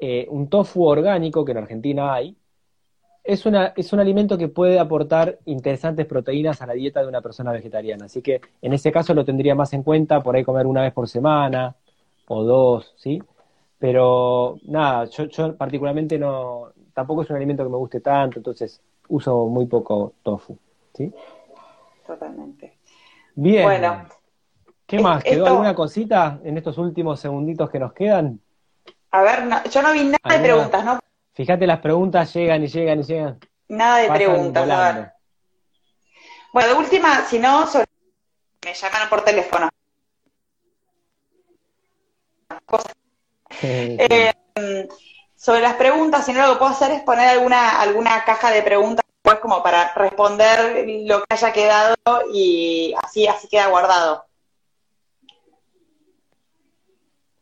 [0.00, 2.36] eh, un tofu orgánico, que en Argentina hay,
[3.22, 7.20] es, una, es un alimento que puede aportar interesantes proteínas a la dieta de una
[7.20, 8.06] persona vegetariana.
[8.06, 10.92] Así que en ese caso lo tendría más en cuenta, por ahí comer una vez
[10.92, 11.76] por semana
[12.26, 13.22] o dos, ¿sí?
[13.78, 18.80] Pero nada, yo, yo particularmente no, tampoco es un alimento que me guste tanto, entonces
[19.08, 20.58] uso muy poco tofu,
[20.94, 21.12] ¿sí?
[22.04, 22.78] Totalmente.
[23.36, 23.62] Bien.
[23.62, 24.17] Bueno.
[24.88, 25.22] ¿Qué más?
[25.22, 28.40] ¿Quedó alguna cosita en estos últimos segunditos que nos quedan?
[29.10, 30.98] A ver, yo no vi nada de preguntas, ¿no?
[31.34, 33.38] Fíjate, las preguntas llegan y llegan y llegan.
[33.68, 35.12] Nada de preguntas, a ver.
[36.54, 37.66] Bueno, de última, si no,
[38.64, 39.68] me llaman por teléfono.
[42.64, 42.96] Cosas
[43.60, 44.32] eh,
[45.36, 48.62] sobre las preguntas, si no lo que puedo hacer es poner alguna, alguna caja de
[48.62, 51.96] preguntas pues como para responder lo que haya quedado
[52.32, 54.27] y así, así queda guardado.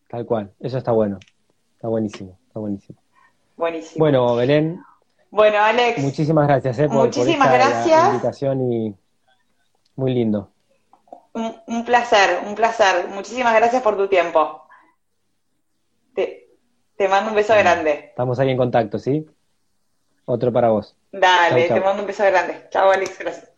[0.09, 1.19] Tal cual, eso está bueno,
[1.75, 2.99] está buenísimo, está buenísimo.
[3.57, 3.99] Buenísimo.
[3.99, 4.81] Bueno, Belén.
[5.31, 5.99] Bueno, Alex.
[5.99, 8.09] Muchísimas gracias eh, por, muchísimas gracias.
[8.09, 8.95] invitación y
[9.97, 10.51] muy lindo.
[11.33, 13.09] un placer, un placer.
[13.09, 14.67] Muchísimas gracias por tu tiempo.
[16.97, 18.07] Te, mando un beso grande.
[18.09, 19.27] Estamos ahí en contacto, ¿sí?
[20.25, 20.97] Otro para vos.
[21.13, 22.69] Dale, te mando un beso grande.
[22.71, 23.53] Chao, Alex, gracias.